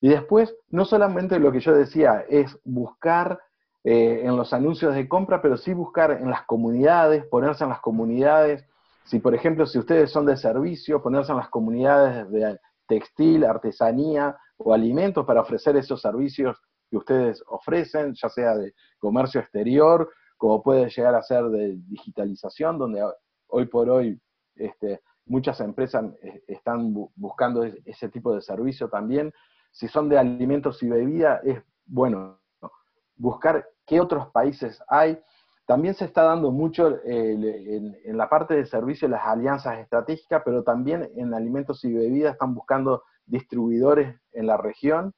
y 0.01 0.09
después, 0.09 0.53
no 0.69 0.83
solamente 0.83 1.39
lo 1.39 1.53
que 1.53 1.61
yo 1.61 1.73
decía, 1.73 2.25
es 2.27 2.59
buscar 2.65 3.39
en 3.83 4.35
los 4.35 4.51
anuncios 4.51 4.93
de 4.93 5.07
compra, 5.07 5.41
pero 5.41 5.55
sí 5.55 5.73
buscar 5.73 6.11
en 6.11 6.29
las 6.29 6.43
comunidades, 6.43 7.25
ponerse 7.27 7.63
en 7.63 7.69
las 7.69 7.79
comunidades, 7.79 8.65
si, 9.03 9.19
por 9.19 9.35
ejemplo, 9.35 9.65
si 9.65 9.79
ustedes 9.79 10.11
son 10.11 10.25
de 10.25 10.37
servicio, 10.37 11.01
ponerse 11.01 11.31
en 11.31 11.37
las 11.37 11.49
comunidades 11.49 12.29
de 12.31 12.59
textil, 12.87 13.45
artesanía 13.45 14.37
o 14.57 14.73
alimentos 14.73 15.25
para 15.25 15.41
ofrecer 15.41 15.75
esos 15.77 16.01
servicios 16.01 16.57
que 16.89 16.97
ustedes 16.97 17.43
ofrecen, 17.47 18.13
ya 18.13 18.29
sea 18.29 18.55
de 18.55 18.73
comercio 18.99 19.41
exterior, 19.41 20.11
como 20.37 20.61
puede 20.61 20.89
llegar 20.89 21.15
a 21.15 21.21
ser 21.21 21.45
de 21.45 21.77
digitalización, 21.87 22.77
donde 22.77 23.01
hoy 23.47 23.65
por 23.67 23.89
hoy 23.89 24.19
este, 24.55 25.01
muchas 25.25 25.59
empresas 25.61 26.05
eh, 26.21 26.43
están 26.47 26.93
buscando 27.15 27.63
ese 27.63 28.09
tipo 28.09 28.33
de 28.33 28.41
servicio 28.41 28.89
también. 28.89 29.31
Si 29.71 29.87
son 29.87 30.09
de 30.09 30.17
alimentos 30.17 30.83
y 30.83 30.89
bebidas, 30.89 31.41
es 31.45 31.61
bueno 31.85 32.39
buscar 33.15 33.65
qué 33.85 34.01
otros 34.01 34.29
países 34.31 34.81
hay 34.87 35.19
también 35.71 35.95
se 35.95 36.03
está 36.03 36.23
dando 36.23 36.51
mucho 36.51 36.97
eh, 37.05 37.95
en, 38.03 38.17
la 38.17 38.27
parte 38.27 38.55
de 38.55 38.65
servicio 38.65 39.07
las 39.07 39.25
alianzas 39.25 39.79
estratégicas, 39.79 40.41
pero 40.43 40.63
también 40.63 41.09
en 41.15 41.33
alimentos 41.33 41.85
y 41.85 41.93
bebidas 41.93 42.33
están 42.33 42.53
buscando 42.53 43.03
distribuidores 43.25 44.19
en 44.33 44.47
la 44.47 44.57
región. 44.57 45.13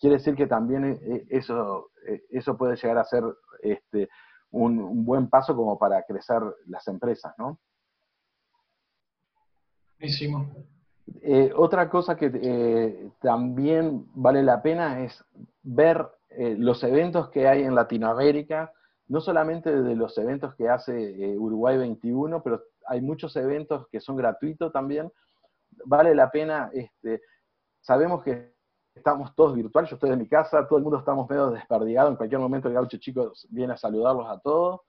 Quiere 0.00 0.16
decir 0.16 0.34
que 0.34 0.48
también 0.48 0.98
eh, 1.00 1.24
eso, 1.30 1.92
eh, 2.04 2.20
eso 2.30 2.56
puede 2.56 2.74
llegar 2.74 2.98
a 2.98 3.04
ser 3.04 3.22
este, 3.60 4.08
un, 4.50 5.04
buen 5.04 5.30
paso 5.30 5.54
como 5.54 5.78
para 5.78 6.02
crecer 6.02 6.42
las 6.66 6.88
empresas, 6.88 7.32
¿no? 7.38 7.60
Buenísimo. 10.00 10.52
otra 11.54 11.88
cosa 11.88 12.16
que 12.16 13.12
también 13.20 14.08
vale 14.14 14.42
la 14.42 14.60
pena 14.62 15.04
es 15.04 15.24
ver 15.62 16.04
los 16.58 16.82
eventos 16.82 17.30
que 17.30 17.46
hay 17.46 17.62
en 17.62 17.76
Latinoamérica, 17.76 18.72
no 19.08 19.20
solamente 19.20 19.82
de 19.82 19.96
los 19.96 20.16
eventos 20.18 20.54
que 20.54 20.68
hace 20.68 20.94
eh, 20.94 21.38
Uruguay 21.38 21.76
21, 21.78 22.42
pero 22.42 22.62
hay 22.86 23.00
muchos 23.00 23.36
eventos 23.36 23.86
que 23.88 24.00
son 24.00 24.16
gratuitos 24.16 24.72
también. 24.72 25.12
Vale 25.84 26.14
la 26.14 26.30
pena, 26.30 26.70
este, 26.72 27.22
sabemos 27.80 28.22
que 28.22 28.52
estamos 28.94 29.34
todos 29.34 29.54
virtuales, 29.54 29.90
yo 29.90 29.96
estoy 29.96 30.10
en 30.10 30.18
mi 30.18 30.28
casa, 30.28 30.66
todo 30.66 30.78
el 30.78 30.84
mundo 30.84 30.98
estamos 30.98 31.28
medio 31.28 31.50
desperdigados, 31.50 32.10
en 32.10 32.16
cualquier 32.16 32.40
momento 32.40 32.68
el 32.68 32.74
gaucho 32.74 32.98
chico 32.98 33.32
viene 33.48 33.72
a 33.72 33.76
saludarlos 33.76 34.28
a 34.28 34.38
todos, 34.40 34.80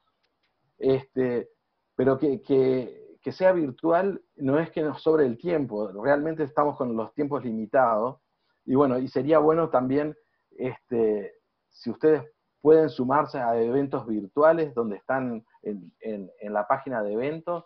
este, 0.77 1.49
pero 1.95 2.17
que, 2.17 2.41
que, 2.41 3.31
sea 3.31 3.53
virtual 3.53 4.21
no 4.35 4.59
es 4.59 4.69
que 4.71 4.81
nos 4.81 5.01
sobre 5.01 5.25
el 5.25 5.37
tiempo, 5.37 5.89
realmente 6.03 6.43
estamos 6.43 6.75
con 6.77 6.95
los 6.95 7.13
tiempos 7.13 7.43
limitados, 7.45 8.19
y 8.65 8.75
bueno, 8.75 8.99
y 8.99 9.07
sería 9.07 9.39
bueno 9.39 9.69
también, 9.69 10.15
este, 10.51 11.33
si 11.69 11.89
ustedes 11.89 12.23
pueden 12.63 12.89
sumarse 12.89 13.39
a 13.39 13.61
eventos 13.61 14.07
virtuales 14.07 14.73
donde 14.73 14.95
están 14.95 15.45
en, 15.63 16.31
la 16.43 16.65
página 16.65 17.03
de 17.03 17.11
eventos. 17.11 17.65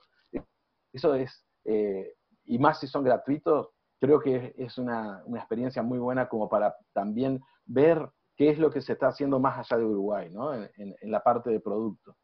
Eso 0.92 1.14
es, 1.14 1.46
eh, 1.66 2.16
y 2.46 2.58
más 2.58 2.80
si 2.80 2.88
son 2.88 3.04
gratuitos, 3.04 3.70
creo 4.00 4.20
que 4.20 4.56
es 4.58 4.80
una, 4.80 5.24
experiencia 5.36 5.84
muy 5.84 6.00
buena 6.00 6.28
como 6.28 6.50
para 6.50 6.76
también 6.94 7.40
ver 7.68 8.10
qué 8.36 8.50
es 8.50 8.58
lo 8.58 8.72
que 8.72 8.82
se 8.82 8.94
está 8.94 9.10
haciendo 9.10 9.40
más 9.40 9.60
allá 9.60 9.78
de 9.78 9.86
Uruguay, 9.86 10.32
¿no? 10.32 10.56
en, 10.56 10.96
la 11.04 11.22
parte 11.22 11.52
de 11.52 11.60
producto. 11.60 12.18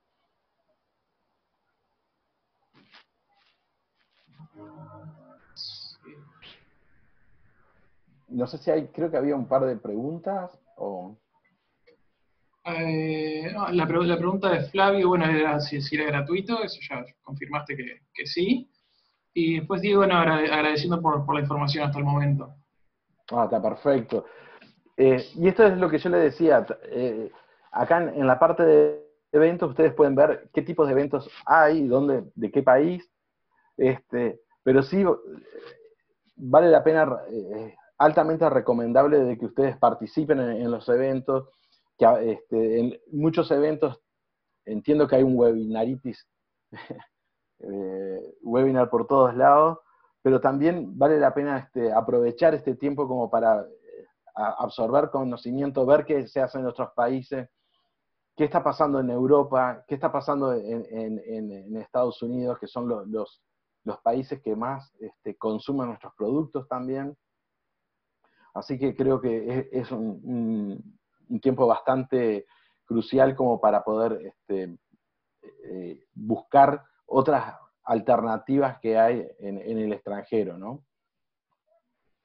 No 8.29 8.47
sé 8.47 8.57
si 8.57 8.71
hay, 8.71 8.87
creo 8.87 9.11
que 9.11 9.17
había 9.17 9.35
un 9.35 9.47
par 9.47 9.63
de 9.63 9.75
preguntas 9.75 10.59
o... 10.75 11.15
Eh, 12.65 13.53
la, 13.71 13.85
pregunta 13.85 14.49
de 14.49 14.63
Flavio, 14.69 15.09
bueno, 15.09 15.25
era 15.25 15.59
si, 15.59 15.79
era 15.95 16.05
gratuito, 16.05 16.63
eso 16.63 16.79
ya 16.89 17.03
confirmaste 17.21 17.75
que, 17.75 18.25
sí. 18.25 18.69
Y 19.33 19.59
después 19.59 19.81
Diego, 19.81 19.99
bueno, 19.99 20.15
agradeciendo 20.15 21.01
por, 21.01 21.33
la 21.33 21.41
información 21.41 21.85
hasta 21.85 21.99
el 21.99 22.05
momento. 22.05 22.53
Ah, 23.31 23.45
está 23.45 23.61
perfecto. 23.61 24.25
Eh, 24.95 25.25
y 25.35 25.47
esto 25.47 25.65
es 25.65 25.77
lo 25.77 25.89
que 25.89 25.97
yo 25.97 26.09
le 26.09 26.19
decía, 26.19 26.65
eh, 26.83 27.31
acá 27.71 27.97
en, 27.97 28.27
la 28.27 28.39
parte 28.39 28.63
de 28.63 29.03
eventos 29.31 29.71
ustedes 29.71 29.93
pueden 29.93 30.15
ver 30.15 30.49
qué 30.53 30.61
tipos 30.61 30.87
de 30.87 30.93
eventos 30.93 31.29
hay, 31.45 31.87
dónde, 31.87 32.23
de 32.35 32.51
qué 32.51 32.61
país, 32.61 33.03
este, 33.75 34.39
pero 34.61 34.83
sí 34.83 35.03
vale 36.35 36.69
la 36.69 36.83
pena, 36.83 37.17
altamente 37.97 38.47
recomendable 38.49 39.19
de 39.19 39.37
que 39.37 39.47
ustedes 39.47 39.75
participen 39.77 40.39
en 40.39 40.69
los 40.69 40.87
eventos, 40.87 41.49
este, 42.03 42.79
en 42.79 42.99
muchos 43.11 43.49
eventos 43.51 44.03
entiendo 44.65 45.07
que 45.07 45.15
hay 45.15 45.23
un 45.23 45.37
webinaritis, 45.37 46.27
eh, 47.59 48.35
webinar 48.41 48.89
por 48.89 49.07
todos 49.07 49.35
lados, 49.35 49.79
pero 50.21 50.39
también 50.39 50.97
vale 50.97 51.19
la 51.19 51.33
pena 51.33 51.59
este, 51.59 51.91
aprovechar 51.91 52.53
este 52.53 52.75
tiempo 52.75 53.07
como 53.07 53.29
para 53.29 53.61
eh, 53.61 54.07
absorber 54.35 55.09
conocimiento, 55.09 55.85
ver 55.85 56.05
qué 56.05 56.27
se 56.27 56.41
hace 56.41 56.59
en 56.59 56.65
otros 56.65 56.91
países, 56.95 57.49
qué 58.35 58.45
está 58.45 58.63
pasando 58.63 58.99
en 58.99 59.09
Europa, 59.09 59.83
qué 59.87 59.95
está 59.95 60.11
pasando 60.11 60.53
en, 60.53 61.77
Estados 61.77 62.21
Unidos, 62.23 62.57
que 62.59 62.67
son 62.67 62.87
los, 62.87 63.41
países 64.01 64.41
que 64.41 64.55
más 64.55 64.91
este, 64.99 65.35
consumen 65.35 65.87
nuestros 65.87 66.13
productos 66.15 66.67
también. 66.67 67.15
Así 68.55 68.79
que 68.79 68.95
creo 68.95 69.19
que 69.19 69.69
es, 69.71 69.91
un 69.91 70.97
tiempo 71.39 71.67
bastante 71.67 72.45
crucial 72.85 73.35
como 73.35 73.59
para 73.59 73.83
poder 73.83 74.19
este, 74.23 74.77
eh, 75.65 76.05
buscar 76.13 76.83
otras 77.05 77.55
alternativas 77.85 78.79
que 78.79 78.97
hay 78.97 79.25
en, 79.39 79.57
el 79.59 79.93
extranjero, 79.93 80.57
¿no? 80.57 80.83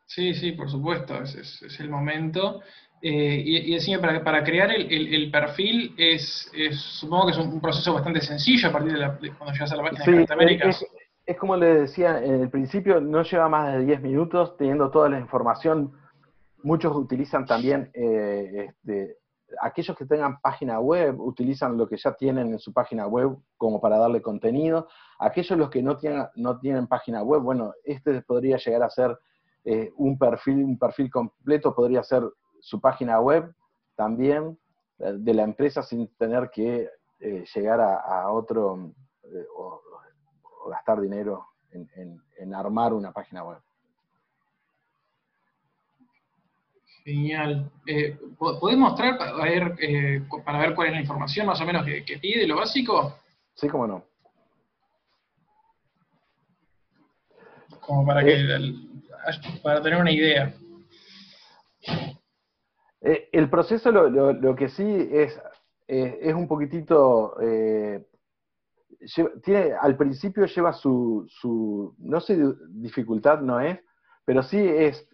Sí, 0.06 0.34
sí, 0.34 0.52
por 0.52 0.70
supuesto, 0.70 1.20
es, 1.22 1.34
es, 1.34 1.80
el 1.80 1.90
momento. 1.90 2.62
Eh, 3.02 3.42
y, 3.44 3.76
y 3.76 3.98
para, 3.98 4.24
para 4.24 4.42
crear 4.42 4.70
el, 4.72 5.30
perfil 5.30 5.94
es, 5.98 6.50
supongo 6.72 7.26
que 7.26 7.32
es 7.32 7.38
un, 7.38 7.60
proceso 7.60 7.94
bastante 7.94 8.20
sencillo 8.20 8.68
a 8.68 8.72
partir 8.72 8.94
de, 8.94 9.32
cuando 9.36 9.52
llegas 9.52 9.72
a 9.72 9.76
la 9.76 9.82
página 9.82 10.04
de 10.04 10.32
América. 10.32 10.68
Es, 10.68 10.86
es, 11.26 11.36
como 11.36 11.56
le 11.56 11.80
decía 11.80 12.18
en 12.22 12.42
el 12.42 12.50
principio, 12.50 13.00
no 13.00 13.22
lleva 13.22 13.48
más 13.48 13.72
de 13.72 13.84
10 13.84 14.00
minutos 14.00 14.56
teniendo 14.56 14.90
toda 14.90 15.08
la 15.08 15.20
información 15.20 15.92
Muchos 16.62 16.94
utilizan 16.96 17.46
también, 17.46 17.90
eh, 17.94 18.68
este, 18.68 19.18
aquellos 19.60 19.96
que 19.96 20.06
tengan 20.06 20.40
página 20.40 20.80
web, 20.80 21.20
utilizan 21.20 21.76
lo 21.76 21.88
que 21.88 21.96
ya 21.96 22.14
tienen 22.14 22.52
en 22.52 22.58
su 22.58 22.72
página 22.72 23.06
web 23.06 23.36
como 23.56 23.80
para 23.80 23.98
darle 23.98 24.20
contenido. 24.20 24.88
Aquellos 25.18 25.56
los 25.58 25.70
que 25.70 25.82
no 25.82 25.96
tienen, 25.96 26.26
no 26.34 26.58
tienen 26.58 26.86
página 26.86 27.22
web, 27.22 27.42
bueno, 27.42 27.72
este 27.84 28.22
podría 28.22 28.56
llegar 28.56 28.82
a 28.82 28.90
ser 28.90 29.16
eh, 29.64 29.92
un 29.96 30.18
perfil, 30.18 30.64
un 30.64 30.78
perfil 30.78 31.10
completo, 31.10 31.74
podría 31.74 32.02
ser 32.02 32.24
su 32.60 32.80
página 32.80 33.20
web 33.20 33.54
también 33.94 34.58
eh, 34.98 35.12
de 35.16 35.34
la 35.34 35.44
empresa 35.44 35.82
sin 35.82 36.08
tener 36.16 36.50
que 36.50 36.88
llegar 37.52 37.80
a, 37.80 38.30
otro 38.30 38.92
o, 39.56 39.80
gastar 40.70 41.00
dinero 41.00 41.46
en 41.72 42.54
armar 42.54 42.92
una 42.94 43.10
página 43.10 43.42
web. 43.42 43.58
Genial. 47.08 47.70
Eh, 47.86 48.18
¿Podés 48.38 48.76
mostrar 48.76 49.16
para 49.16 49.32
ver, 49.42 49.74
eh, 49.80 50.22
para 50.44 50.58
ver 50.58 50.74
cuál 50.74 50.88
es 50.88 50.92
la 50.92 51.00
información 51.00 51.46
más 51.46 51.58
o 51.58 51.64
menos 51.64 51.82
que, 51.86 52.18
pide, 52.18 52.46
lo 52.46 52.56
básico? 52.56 53.18
Sí, 53.54 53.66
cómo 53.66 53.86
no. 53.86 54.04
Como 57.80 58.04
para, 58.04 58.22
que, 58.22 58.34
eh. 58.34 58.74
para 59.62 59.80
tener 59.80 59.98
una 59.98 60.10
idea. 60.10 60.52
el 63.00 63.48
proceso 63.48 63.90
lo, 63.90 64.54
que 64.54 64.68
sí 64.68 65.08
es, 65.10 65.40
es 65.86 66.34
un 66.34 66.46
poquitito, 66.46 67.38
tiene, 69.42 69.72
al 69.80 69.96
principio 69.96 70.44
lleva 70.44 70.74
su, 70.74 71.26
su, 71.30 71.94
no 72.00 72.20
sé, 72.20 72.38
dificultad 72.68 73.40
no 73.40 73.60
es, 73.60 73.78
pero 74.26 74.42
sí 74.42 74.58
es 74.58 75.08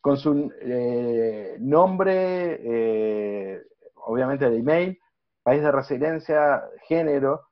con 0.00 0.16
su 0.16 0.52
eh, 0.60 1.56
nombre, 1.60 2.60
eh, 2.62 3.62
obviamente 3.96 4.46
el 4.46 4.56
email, 4.56 4.98
país 5.42 5.62
de 5.62 5.72
residencia, 5.72 6.62
género. 6.86 7.48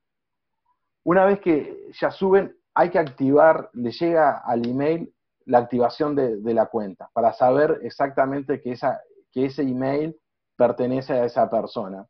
Una 1.04 1.24
vez 1.24 1.40
que 1.40 1.90
ya 2.00 2.10
suben, 2.10 2.56
hay 2.74 2.90
que 2.90 2.98
activar, 2.98 3.70
le 3.74 3.90
llega 3.90 4.38
al 4.38 4.66
email 4.66 5.12
la 5.44 5.58
activación 5.58 6.14
de, 6.14 6.54
la 6.54 6.66
cuenta 6.66 7.10
para 7.12 7.32
saber 7.32 7.80
exactamente 7.82 8.60
que, 8.60 8.72
esa, 8.72 9.00
que 9.32 9.46
ese 9.46 9.62
email 9.62 10.18
pertenece 10.56 11.14
a 11.14 11.24
esa 11.24 11.48
persona. 11.48 12.06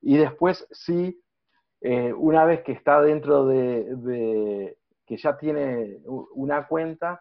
Y 0.00 0.16
después 0.16 0.66
sí, 0.70 1.20
eh, 1.80 2.12
una 2.12 2.44
vez 2.44 2.62
que 2.62 2.72
está 2.72 3.00
dentro 3.02 3.46
de, 3.46 4.76
que 5.04 5.16
ya 5.16 5.36
tiene 5.36 5.98
una 6.06 6.68
cuenta, 6.68 7.20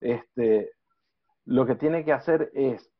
este, 0.00 0.72
lo 1.48 1.64
que 1.64 1.76
tiene 1.76 2.04
que 2.04 2.12
hacer 2.12 2.50
es 2.52 2.90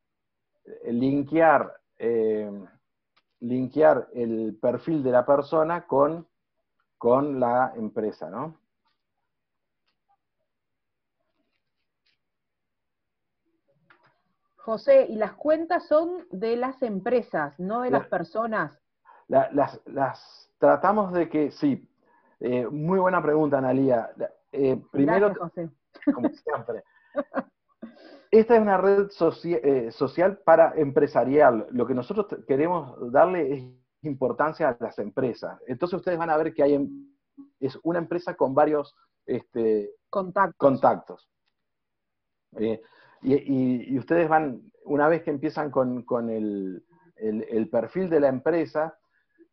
eh, 0.65 0.93
linkear, 0.93 1.81
eh, 1.99 2.51
linkear 3.41 4.09
el 4.15 4.57
perfil 4.61 5.03
de 5.03 5.11
la 5.11 5.27
persona 5.27 5.87
con, 5.87 6.27
con 6.97 7.39
la 7.39 7.75
empresa, 7.77 8.31
¿no? 8.31 8.57
José, 14.57 15.07
y 15.09 15.17
las 15.17 15.33
cuentas 15.35 15.87
son 15.87 16.27
de 16.31 16.57
las 16.57 16.83
empresas, 16.83 17.59
no 17.59 17.83
de 17.83 17.91
las 17.91 18.07
personas. 18.07 18.79
las, 19.29 20.51
tratamos 20.59 21.13
de 21.13 21.29
que, 21.29 21.51
sí, 21.51 21.87
eh, 22.41 22.67
muy 22.67 22.99
buena 22.99 23.23
pregunta, 23.23 23.59
Analía. 23.59 24.11
primero, 24.91 25.35
José. 25.35 25.71
como 26.15 26.29
siempre, 26.31 26.83
esta 28.31 28.57
es 28.57 28.63
una 28.63 28.77
red 28.77 29.09
eh, 29.45 29.91
social 29.91 30.39
para 30.39 30.75
empresarial. 30.77 31.67
Lo 31.71 31.87
que 31.87 31.95
nosotros 31.95 32.27
queremos 32.47 33.13
darle 33.13 33.55
es 33.55 33.65
importancia 34.03 34.69
a 34.69 34.77
las 34.81 34.99
empresas. 34.99 35.61
Entonces 35.67 35.99
ustedes 35.99 36.19
van 36.19 36.31
a 36.31 36.37
ver 36.37 36.53
que 36.53 36.63
hay 36.63 36.75
em, 36.75 37.09
es 37.61 37.79
una 37.83 37.99
empresa 37.99 38.35
con 38.35 38.55
varios 38.55 38.95
este, 39.27 39.91
contactos. 40.11 41.29
Eh, 42.57 42.81
y, 43.23 43.99
ustedes 43.99 44.29
van, 44.29 44.63
una 44.85 45.09
vez 45.09 45.23
que 45.23 45.31
empiezan 45.31 45.71
con, 45.71 46.05
el, 46.31 46.85
perfil 47.71 48.09
de 48.09 48.21
la 48.21 48.29
empresa, 48.29 48.97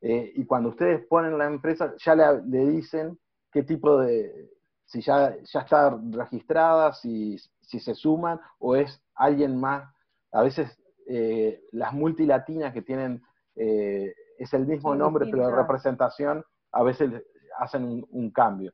eh, 0.01 0.31
y 0.35 0.45
cuando 0.45 0.69
ustedes 0.69 1.05
ponen 1.07 1.38
la 1.38 1.45
empresa, 1.45 1.95
ya 1.97 2.15
le, 2.15 2.43
le 2.45 2.67
dicen 2.67 3.17
qué 3.51 3.63
tipo 3.63 3.97
de, 3.97 4.54
si 4.85 5.01
ya, 5.01 5.35
ya 5.43 5.59
está 5.61 5.97
registrada, 6.11 6.93
si, 6.93 7.37
si 7.61 7.79
se 7.79 7.95
suman 7.95 8.39
o 8.59 8.75
es 8.75 9.01
alguien 9.15 9.59
más. 9.59 9.91
A 10.31 10.43
veces 10.43 10.77
eh, 11.07 11.61
las 11.71 11.93
multilatinas 11.93 12.73
que 12.73 12.81
tienen, 12.81 13.21
eh, 13.55 14.13
es 14.37 14.53
el 14.53 14.65
mismo 14.65 14.95
nombre, 14.95 15.27
pero 15.29 15.47
de 15.47 15.55
representación, 15.55 16.43
a 16.71 16.83
veces 16.83 17.23
hacen 17.57 18.05
un, 18.09 18.31
cambio. 18.31 18.73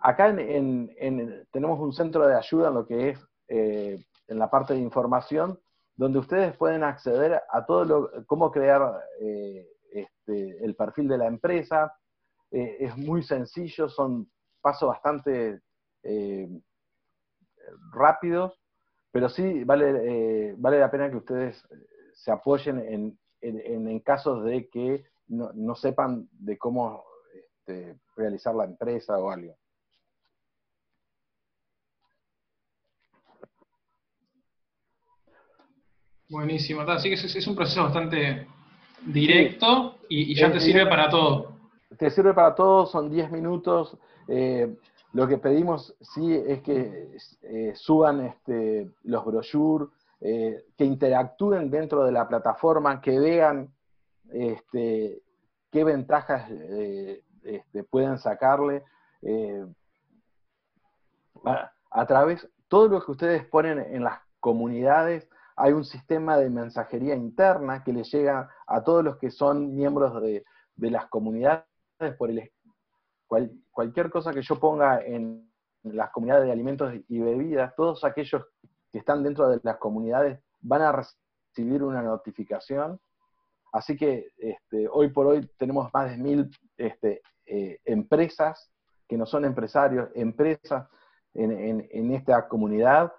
Acá 0.00 0.28
en, 0.28 1.46
tenemos 1.50 1.80
un 1.80 1.92
centro 1.92 2.26
de 2.26 2.36
ayuda 2.36 2.68
en 2.68 2.74
lo 2.74 2.86
que 2.86 3.10
es 3.10 3.18
eh, 3.48 4.04
en 4.26 4.38
la 4.38 4.50
parte 4.50 4.74
de 4.74 4.80
información, 4.80 5.58
donde 5.96 6.18
ustedes 6.18 6.54
pueden 6.56 6.84
acceder 6.84 7.40
a 7.50 7.64
todo 7.64 7.84
lo, 7.84 8.26
cómo 8.26 8.52
crear 8.52 9.00
este, 9.18 10.64
el 10.64 10.76
perfil 10.76 11.08
de 11.08 11.18
la 11.18 11.26
empresa. 11.26 11.94
es 12.50 12.96
muy 12.96 13.22
sencillo, 13.22 13.88
son 13.88 14.28
pasos 14.60 14.88
bastante 14.88 15.60
eh, 16.02 16.48
rápidos, 17.92 18.60
pero 19.10 19.28
sí 19.28 19.64
vale, 19.64 20.50
eh, 20.50 20.54
vale 20.58 20.80
la 20.80 20.90
pena 20.90 21.10
que 21.10 21.16
ustedes 21.16 21.64
eh, 21.70 21.86
se 22.14 22.30
apoyen 22.30 22.78
en, 22.78 23.18
en, 23.40 23.88
en 23.88 24.00
casos 24.00 24.44
de 24.44 24.68
que 24.68 25.04
no, 25.28 25.50
no 25.54 25.74
sepan 25.74 26.28
de 26.32 26.58
cómo 26.58 27.04
este, 27.34 27.98
realizar 28.16 28.54
la 28.54 28.64
empresa 28.64 29.18
o 29.18 29.30
algo. 29.30 29.56
Buenísimo, 36.30 36.82
así 36.82 37.08
que 37.08 37.14
es, 37.14 37.46
un 37.46 37.56
proceso 37.56 37.84
bastante 37.84 38.46
directo 39.06 39.98
y, 40.10 40.34
ya 40.34 40.52
te 40.52 40.60
sirve 40.60 40.86
para 40.86 41.08
todo. 41.08 41.57
Te 41.98 42.10
sirve 42.10 42.32
para 42.34 42.54
todo, 42.54 42.86
son 42.86 43.10
10 43.10 43.30
minutos. 43.30 43.96
Eh, 44.28 44.76
lo 45.12 45.26
que 45.26 45.38
pedimos 45.38 45.96
sí 46.00 46.34
es 46.34 46.62
que 46.62 47.16
eh, 47.42 47.72
suban 47.74 48.20
este, 48.20 48.90
los 49.04 49.24
brochures, 49.24 49.88
eh, 50.20 50.64
que 50.76 50.84
interactúen 50.84 51.70
dentro 51.70 52.04
de 52.04 52.12
la 52.12 52.28
plataforma, 52.28 53.00
que 53.00 53.18
vean 53.18 53.72
este, 54.30 55.22
qué 55.70 55.84
ventajas 55.84 56.50
este, 56.50 57.84
pueden 57.84 58.18
sacarle 58.18 58.84
a, 61.90 62.06
través, 62.06 62.48
todo 62.68 62.88
lo 62.88 63.04
que 63.04 63.10
ustedes 63.12 63.44
ponen 63.46 63.78
en 63.78 64.04
las 64.04 64.20
comunidades 64.40 65.28
hay 65.58 65.72
un 65.72 65.84
sistema 65.84 66.36
de 66.38 66.50
mensajería 66.50 67.16
interna 67.16 67.82
que 67.82 67.92
le 67.92 68.04
llega 68.04 68.48
a 68.66 68.84
todos 68.84 69.04
los 69.04 69.16
que 69.16 69.30
son 69.30 69.74
miembros 69.74 70.22
de, 70.22 70.44
las 70.76 71.06
comunidades 71.06 71.64
por 72.16 72.30
el, 72.30 72.50
cualquier 73.70 74.10
cosa 74.10 74.32
que 74.32 74.42
yo 74.42 74.58
ponga 74.58 75.04
en 75.04 75.50
las 75.82 76.10
comunidades 76.10 76.46
de 76.46 76.52
alimentos 76.52 76.94
y 77.08 77.18
bebidas, 77.18 77.74
todos 77.76 78.04
aquellos 78.04 78.44
que 78.90 78.98
están 78.98 79.22
dentro 79.22 79.48
de 79.48 79.60
las 79.62 79.76
comunidades 79.76 80.40
van 80.60 80.82
a 80.82 80.92
recibir 80.92 81.82
una 81.82 82.02
notificación. 82.02 83.00
Así 83.72 83.96
que 83.96 84.28
este, 84.38 84.88
hoy 84.88 85.08
por 85.08 85.26
hoy 85.26 85.48
tenemos 85.58 85.90
más 85.92 86.10
de 86.10 86.16
mil 86.16 86.50
este, 86.76 87.20
eh, 87.46 87.80
empresas 87.84 88.70
que 89.06 89.16
no 89.16 89.26
son 89.26 89.44
empresarios, 89.44 90.08
empresas 90.14 90.88
en, 91.34 92.14
esta 92.14 92.48
comunidad. 92.48 93.12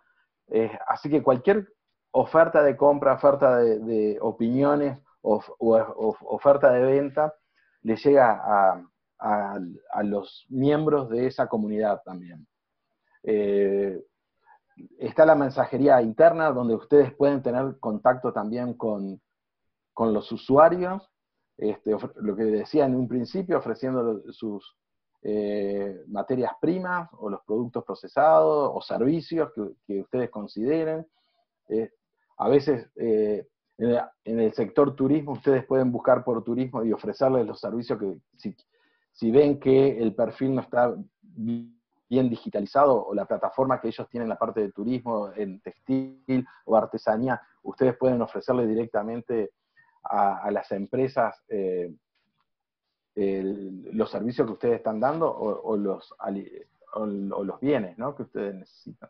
Eh, 0.48 0.72
así 0.88 1.10
que 1.10 1.24
cualquier 1.24 1.72
oferta 2.12 2.64
de 2.64 2.76
compra, 2.76 3.14
oferta 3.14 3.58
de, 3.58 4.18
opiniones 4.22 5.00
o, 5.22 5.42
oferta 5.60 6.72
de 6.72 6.82
venta 6.82 7.34
le 7.84 7.96
llega 7.96 8.86
a, 9.20 10.04
los 10.04 10.46
miembros 10.50 11.10
de 11.10 11.28
esa 11.28 11.48
comunidad 11.48 12.02
también. 12.04 12.48
Eh, 13.24 14.02
está 14.98 15.26
la 15.26 15.36
mensajería 15.36 16.02
interna 16.02 16.52
donde 16.52 16.76
ustedes 16.76 17.14
pueden 17.16 17.42
tener 17.44 17.78
contacto 17.80 18.32
también 18.32 18.76
con, 18.76 19.22
los 19.98 20.32
usuarios, 20.32 21.12
este, 21.58 21.92
lo 22.16 22.36
que 22.38 22.44
decía 22.46 22.86
en 22.86 22.96
un 22.96 23.10
principio, 23.10 23.58
ofreciendo 23.58 24.22
sus 24.32 24.78
eh, 25.22 26.02
materias 26.08 26.54
primas 26.62 27.10
o 27.18 27.30
los 27.30 27.42
productos 27.44 27.84
procesados 27.84 28.72
o 28.74 28.82
servicios 28.82 29.52
que, 29.86 30.00
ustedes 30.00 30.30
consideren. 30.30 31.06
Eh, 31.68 31.92
a 32.38 32.48
veces 32.48 32.90
en, 33.80 34.40
el 34.40 34.54
sector 34.54 34.96
turismo 34.96 35.34
ustedes 35.34 35.66
pueden 35.66 35.92
buscar 35.92 36.24
por 36.24 36.44
turismo 36.44 36.84
y 36.84 36.92
ofrecerles 36.92 37.46
los 37.46 37.60
servicios 37.60 37.98
que 37.98 38.18
si, 39.14 39.32
ven 39.32 39.60
que 39.60 39.98
el 39.98 40.14
perfil 40.14 40.56
no 40.56 40.62
está 40.62 40.94
bien 41.34 42.30
digitalizado 42.30 43.06
o 43.06 43.14
la 43.14 43.26
plataforma 43.26 43.80
que 43.80 43.88
ellos 43.88 44.08
tienen, 44.10 44.28
la 44.28 44.38
parte 44.38 44.62
de 44.62 44.72
turismo, 44.72 45.32
en 45.36 45.62
textil 45.62 46.46
o 46.66 46.76
artesanía, 46.76 47.42
ustedes 47.64 47.96
pueden 47.98 48.22
ofrecerle 48.22 48.68
directamente 48.68 49.52
a, 50.04 50.50
las 50.52 50.72
empresas 50.72 51.42
eh, 51.50 51.94
los 53.16 54.10
servicios 54.10 54.48
que 54.48 54.54
ustedes 54.54 54.78
están 54.78 55.00
dando 55.00 55.30
o, 55.32 55.76
los, 55.78 56.14
o 56.94 57.06
los 57.06 57.60
bienes 57.60 57.96
que 57.96 58.24
ustedes 58.24 58.56
necesitan. 58.56 59.10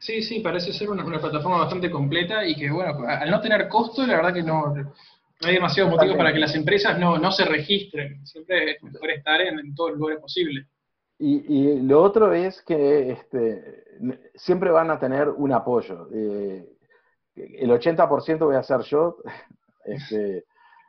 Sí, 0.00 0.22
sí, 0.22 0.40
parece 0.40 0.72
ser 0.72 0.88
una, 0.88 1.04
plataforma 1.04 1.58
bastante 1.58 1.90
completa 1.90 2.44
y 2.46 2.56
que, 2.56 2.70
bueno, 2.70 3.06
al 3.06 3.30
no 3.30 3.40
tener 3.40 3.68
costo, 3.68 4.06
la 4.06 4.16
verdad 4.16 4.32
que 4.32 4.42
no, 4.42 4.74
hay 5.42 5.54
demasiados 5.54 5.92
motivos 5.92 6.16
para 6.16 6.32
que 6.32 6.38
las 6.38 6.54
empresas 6.54 6.98
no, 6.98 7.30
se 7.30 7.44
registren. 7.44 8.26
Siempre 8.26 8.72
es 8.72 8.82
mejor 8.82 9.10
estar 9.10 9.40
en, 9.42 9.74
todos 9.74 9.90
los 9.90 10.00
lugares 10.00 10.22
posibles. 10.22 10.66
Y, 11.18 11.80
lo 11.82 12.02
otro 12.02 12.32
es 12.32 12.62
que 12.62 13.10
este, 13.10 13.84
siempre 14.34 14.70
van 14.70 14.90
a 14.90 14.98
tener 14.98 15.28
un 15.28 15.52
apoyo. 15.52 16.08
Eh, 16.14 16.66
el 17.36 17.70
80% 17.70 18.38
voy 18.38 18.56
a 18.56 18.60
hacer 18.60 18.80
yo, 18.80 19.18
este, 19.84 20.44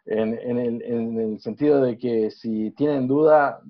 en, 0.06 0.58
el, 0.58 1.40
sentido 1.42 1.82
de 1.82 1.98
que 1.98 2.32
si 2.32 2.72
tienen 2.72 3.08
duda, 3.08 3.62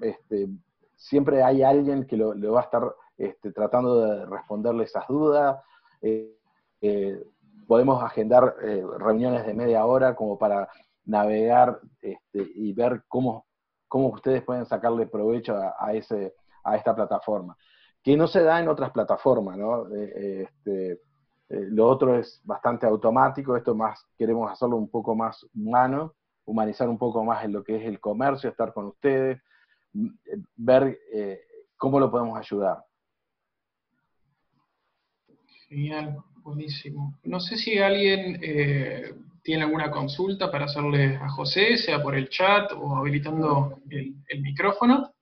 este, 0.00 0.48
siempre 0.96 1.44
hay 1.44 1.62
alguien 1.62 2.06
que 2.06 2.16
lo, 2.16 2.34
va 2.52 2.60
a 2.60 2.64
estar 2.64 2.82
este, 3.16 3.52
tratando 3.52 4.00
de 4.00 4.26
responderle 4.26 4.84
esas 4.84 5.06
dudas. 5.06 5.62
Eh, 6.02 6.36
eh, 6.80 7.22
podemos 7.66 8.02
agendar 8.02 8.56
eh, 8.62 8.84
reuniones 8.98 9.46
de 9.46 9.54
media 9.54 9.86
hora 9.86 10.14
como 10.14 10.38
para 10.38 10.68
navegar 11.06 11.80
este, 12.00 12.46
y 12.54 12.72
ver 12.72 13.04
cómo, 13.08 13.46
cómo 13.88 14.08
ustedes 14.08 14.42
pueden 14.42 14.66
sacarle 14.66 15.06
provecho 15.06 15.56
a, 15.78 15.92
ese, 15.92 16.34
a 16.64 16.76
esta 16.76 16.94
plataforma. 16.94 17.56
Que 18.02 18.16
no 18.16 18.26
se 18.26 18.42
da 18.42 18.60
en 18.60 18.68
otras 18.68 18.90
plataformas, 18.90 19.56
¿no? 19.56 19.86
Este, 19.94 21.00
lo 21.48 21.88
otro 21.88 22.18
es 22.18 22.42
bastante 22.44 22.86
automático, 22.86 23.56
esto 23.56 23.74
más 23.74 24.04
queremos 24.18 24.50
hacerlo 24.50 24.76
un 24.76 24.90
poco 24.90 25.14
más 25.14 25.46
humano, 25.54 26.14
humanizar 26.44 26.88
un 26.88 26.98
poco 26.98 27.24
más 27.24 27.44
en 27.44 27.52
lo 27.52 27.62
que 27.62 27.76
es 27.76 27.86
el 27.86 28.00
comercio, 28.00 28.50
estar 28.50 28.74
con 28.74 28.86
ustedes, 28.86 29.40
ver 30.56 30.98
cómo 31.78 31.98
lo 31.98 32.10
podemos 32.10 32.38
ayudar. 32.38 32.84
Genial, 35.68 36.22
buenísimo. 36.42 37.18
No 37.24 37.40
sé 37.40 37.56
si 37.56 37.78
alguien 37.78 38.38
eh, 38.42 39.14
tiene 39.42 39.64
alguna 39.64 39.90
consulta 39.90 40.50
para 40.50 40.66
hacerle 40.66 41.16
a 41.16 41.28
José, 41.28 41.76
sea 41.78 42.02
por 42.02 42.14
el 42.16 42.28
chat 42.28 42.72
o 42.72 42.96
habilitando 42.96 43.80
el, 43.90 44.40
micrófono. 44.40 45.12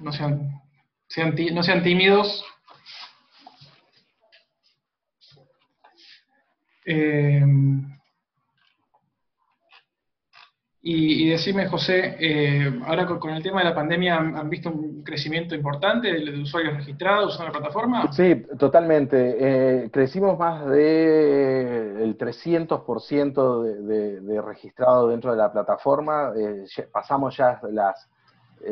No 0.00 0.12
sean, 0.12 0.60
no 1.52 1.62
sean 1.62 1.82
tímidos, 1.82 2.44
Eh, 6.86 7.44
y, 10.82 11.28
decime, 11.28 11.68
José, 11.68 12.16
eh, 12.18 12.80
ahora 12.86 13.04
con, 13.06 13.32
el 13.32 13.42
tema 13.42 13.60
de 13.60 13.68
la 13.68 13.74
pandemia, 13.74 14.16
¿han, 14.16 14.48
visto 14.48 14.70
un 14.70 15.02
crecimiento 15.02 15.54
importante 15.54 16.10
de, 16.10 16.40
usuarios 16.40 16.74
registrados 16.74 17.34
usando 17.34 17.52
la 17.52 17.58
plataforma? 17.58 18.12
Sí, 18.12 18.46
totalmente. 18.58 19.36
Eh, 19.38 19.90
crecimos 19.90 20.38
más 20.38 20.64
del 20.70 22.16
300% 22.16 23.62
de, 23.62 24.20
de, 24.22 24.40
registrado 24.40 25.08
dentro 25.08 25.32
de 25.32 25.36
la 25.36 25.52
plataforma. 25.52 26.32
pasamos 26.90 27.36
ya 27.36 27.60
las, 27.70 28.08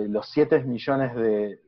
los 0.08 0.30
7 0.30 0.64
millones 0.64 1.14
de, 1.14 1.60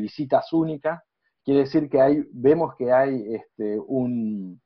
visitas 0.00 0.52
únicas. 0.52 1.02
Quiere 1.44 1.60
decir 1.60 1.88
que 1.88 2.00
hay, 2.00 2.24
vemos 2.32 2.76
que 2.76 2.92
hay 2.92 3.34
este, 3.34 3.76
un, 3.80 4.60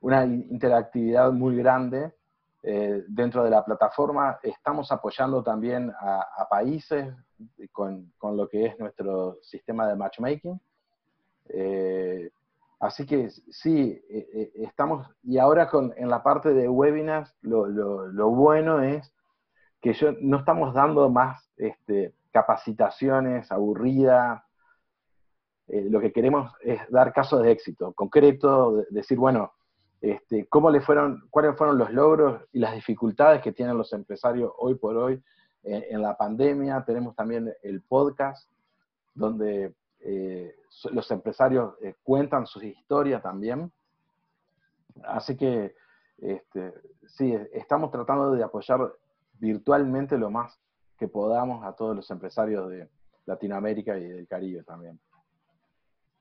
una 0.00 0.24
interactividad 0.24 1.30
muy 1.30 1.56
grande 1.56 2.14
eh, 2.62 3.04
dentro 3.08 3.42
de 3.42 3.50
la 3.50 3.64
plataforma. 3.64 4.38
Estamos 4.42 4.92
apoyando 4.92 5.42
también 5.42 5.90
a, 5.98 6.46
países 6.50 7.14
con, 7.72 8.12
lo 8.22 8.48
que 8.48 8.66
es 8.66 8.78
nuestro 8.78 9.38
sistema 9.40 9.86
de 9.86 9.96
matchmaking. 9.96 10.60
Eh, 11.48 12.30
así 12.78 13.06
que 13.06 13.30
sí, 13.30 13.98
eh, 14.10 14.52
estamos, 14.56 15.08
y 15.22 15.38
ahora 15.38 15.70
con, 15.70 15.94
en 15.96 16.10
la 16.10 16.22
parte 16.22 16.52
de 16.52 16.68
webinars, 16.68 17.34
lo, 17.40 18.30
bueno 18.30 18.82
es 18.82 19.10
que 19.80 19.94
yo, 19.94 20.12
no 20.20 20.38
estamos 20.38 20.74
dando 20.74 21.08
más 21.08 21.50
este, 21.56 22.14
capacitaciones 22.30 23.50
aburridas, 23.50 24.42
lo 25.66 26.00
que 26.00 26.12
queremos 26.12 26.52
es 26.62 26.80
dar 26.90 27.12
casos 27.12 27.42
de 27.42 27.52
éxito 27.52 27.92
concreto, 27.92 28.84
decir, 28.90 29.16
bueno, 29.16 29.52
este, 30.00 30.46
cómo 30.46 30.70
le 30.70 30.80
fueron, 30.80 31.28
cuáles 31.30 31.56
fueron 31.56 31.76
los 31.76 31.92
logros 31.92 32.42
y 32.52 32.58
las 32.58 32.74
dificultades 32.74 33.42
que 33.42 33.52
tienen 33.52 33.76
los 33.76 33.92
empresarios 33.92 34.52
hoy 34.58 34.74
por 34.76 34.96
hoy 34.96 35.22
eh, 35.62 35.88
en 35.90 36.00
la 36.00 36.16
pandemia. 36.16 36.84
Tenemos 36.86 37.14
también 37.14 37.52
el 37.62 37.82
podcast, 37.82 38.50
donde 39.14 39.74
eh, 40.00 40.54
los 40.90 41.10
empresarios 41.10 41.74
eh, 41.82 41.94
cuentan 42.02 42.46
sus 42.46 42.62
historias 42.64 43.22
también. 43.22 43.70
Así 45.04 45.36
que 45.36 45.74
este, 46.18 46.74
sí, 47.06 47.34
estamos 47.52 47.90
tratando 47.90 48.32
de 48.32 48.42
apoyar 48.42 48.92
virtualmente 49.38 50.16
lo 50.16 50.30
más 50.30 50.58
que 50.98 51.08
podamos 51.08 51.64
a 51.64 51.72
todos 51.72 51.96
los 51.96 52.10
empresarios 52.10 52.68
de 52.68 52.88
Latinoamérica 53.26 53.98
y 53.98 54.08
del 54.08 54.26
Caribe 54.26 54.62
también. 54.62 54.98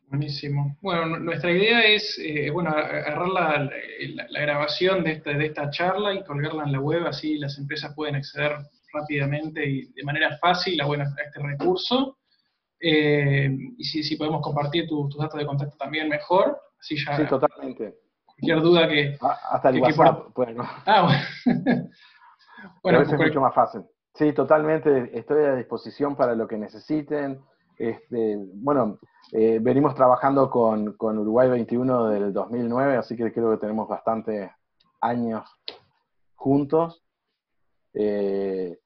Buenísimo. 0.09 0.75
Bueno, 0.81 1.19
nuestra 1.19 1.51
idea 1.51 1.85
es, 1.85 2.19
eh, 2.19 2.49
bueno, 2.49 2.71
agarrar 2.71 3.27
la, 3.27 3.69
la, 4.29 4.41
grabación 4.41 5.03
de 5.03 5.11
esta, 5.11 5.31
de 5.31 5.45
esta 5.45 5.69
charla 5.69 6.15
y 6.15 6.23
colgarla 6.23 6.63
en 6.63 6.71
la 6.71 6.79
web, 6.79 7.05
así 7.05 7.37
las 7.37 7.59
empresas 7.59 7.93
pueden 7.93 8.15
acceder 8.15 8.57
rápidamente 8.91 9.63
y 9.63 9.85
de 9.93 10.03
manera 10.03 10.35
fácil 10.39 10.81
a, 10.81 10.85
bueno, 10.87 11.03
a 11.03 11.21
este 11.21 11.39
recurso. 11.39 12.17
Eh, 12.79 13.55
y 13.77 13.83
si, 13.83 14.01
si, 14.01 14.15
podemos 14.15 14.41
compartir 14.41 14.87
tus 14.87 15.15
datos 15.15 15.39
de 15.39 15.45
contacto 15.45 15.77
también 15.77 16.09
mejor, 16.09 16.59
así 16.79 16.95
ya... 16.97 17.15
Sí, 17.15 17.25
totalmente. 17.27 17.93
Cualquier 18.25 18.61
duda 18.61 18.87
que... 18.87 19.15
Ah, 19.21 19.37
hasta 19.51 19.69
el 19.69 19.81
WhatsApp, 19.81 20.29
bueno. 20.33 20.63
Ah, 20.87 21.19
bueno. 21.45 21.83
bueno 22.81 23.01
es 23.01 23.13
mucho 23.13 23.41
más 23.41 23.53
fácil. 23.53 23.81
Sí, 24.15 24.33
totalmente, 24.33 25.11
estoy 25.13 25.43
a 25.45 25.55
disposición 25.55 26.15
para 26.15 26.33
lo 26.33 26.47
que 26.47 26.57
necesiten. 26.57 27.41
Este, 27.79 28.37
bueno, 28.37 28.99
eh, 29.31 29.59
venimos 29.61 29.95
trabajando 29.95 30.49
con, 30.49 30.97
Uruguay 30.99 31.49
21 31.49 32.09
del 32.09 32.33
2009, 32.33 32.97
así 32.97 33.15
que 33.15 33.31
creo 33.31 33.51
que 33.51 33.57
tenemos 33.57 33.87
bastantes 33.87 34.51
años 34.99 35.49
juntos. 36.35 37.01
Eh, 37.93 38.77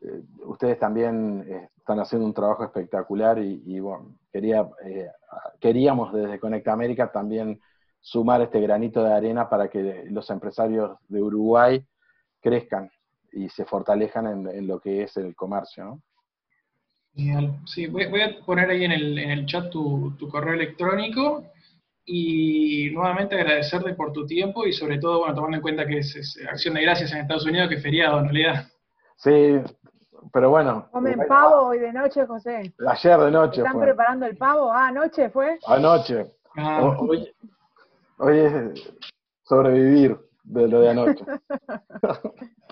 eh, 0.00 0.22
ustedes 0.44 0.78
también 0.78 1.68
están 1.76 1.98
haciendo 1.98 2.24
un 2.24 2.34
trabajo 2.34 2.62
espectacular 2.62 3.40
y, 3.40 3.80
bueno, 3.80 4.16
quería, 4.32 4.68
queríamos 5.58 6.12
desde 6.12 6.38
Conecta 6.38 6.72
América 6.72 7.10
también 7.10 7.60
sumar 8.00 8.42
este 8.42 8.60
granito 8.60 9.02
de 9.02 9.12
arena 9.12 9.48
para 9.48 9.68
que 9.68 10.04
los 10.08 10.30
empresarios 10.30 10.96
de 11.08 11.20
Uruguay 11.20 11.84
crezcan 12.40 12.88
y 13.32 13.48
se 13.48 13.64
fortalezcan 13.64 14.46
en, 14.46 14.68
lo 14.68 14.78
que 14.78 15.02
es 15.02 15.16
el 15.16 15.34
comercio. 15.34 15.84
¿no? 15.84 16.02
Genial. 17.16 17.58
Sí, 17.64 17.86
voy, 17.86 18.20
a 18.20 18.44
poner 18.44 18.68
ahí 18.68 18.84
en 18.84 18.92
el, 18.92 19.18
en 19.18 19.30
el 19.30 19.46
chat 19.46 19.70
tu, 19.70 20.14
correo 20.30 20.52
electrónico 20.52 21.44
y 22.04 22.90
nuevamente 22.90 23.34
agradecerte 23.34 23.94
por 23.94 24.12
tu 24.12 24.26
tiempo 24.26 24.66
y 24.66 24.72
sobre 24.72 24.98
todo, 24.98 25.20
bueno, 25.20 25.34
tomando 25.34 25.56
en 25.56 25.62
cuenta 25.62 25.86
que 25.86 25.98
es, 25.98 26.38
Acción 26.48 26.74
de 26.74 26.82
Gracias 26.82 27.12
en 27.12 27.18
Estados 27.18 27.46
Unidos, 27.46 27.70
que 27.70 27.76
es 27.76 27.82
feriado 27.82 28.18
en 28.20 28.24
realidad. 28.26 28.66
Sí, 29.16 29.58
pero 30.30 30.50
bueno. 30.50 30.88
¿Comen 30.92 31.26
pavo 31.26 31.68
hoy 31.68 31.78
de 31.78 31.92
noche, 31.92 32.26
José? 32.26 32.74
Ayer 32.86 33.18
de 33.18 33.30
noche. 33.30 33.62
¿Están 33.62 33.80
preparando 33.80 34.26
el 34.26 34.36
pavo? 34.36 34.70
Ah, 34.70 34.88
anoche 34.88 35.30
fue. 35.30 35.58
Anoche. 35.66 36.26
Ah. 36.54 36.96
Hoy, 36.98 37.32
hoy 38.18 38.38
es 38.38 38.92
sobrevivir 39.42 40.18
de 40.44 40.68
lo 40.68 40.80
de 40.80 40.90
anoche. 40.90 41.24